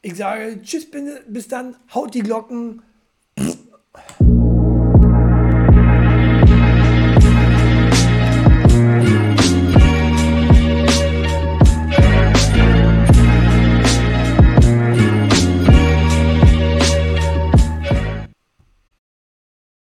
[0.00, 0.86] Ich sage Tschüss,
[1.26, 1.76] bis dann.
[1.92, 2.82] Haut die Glocken.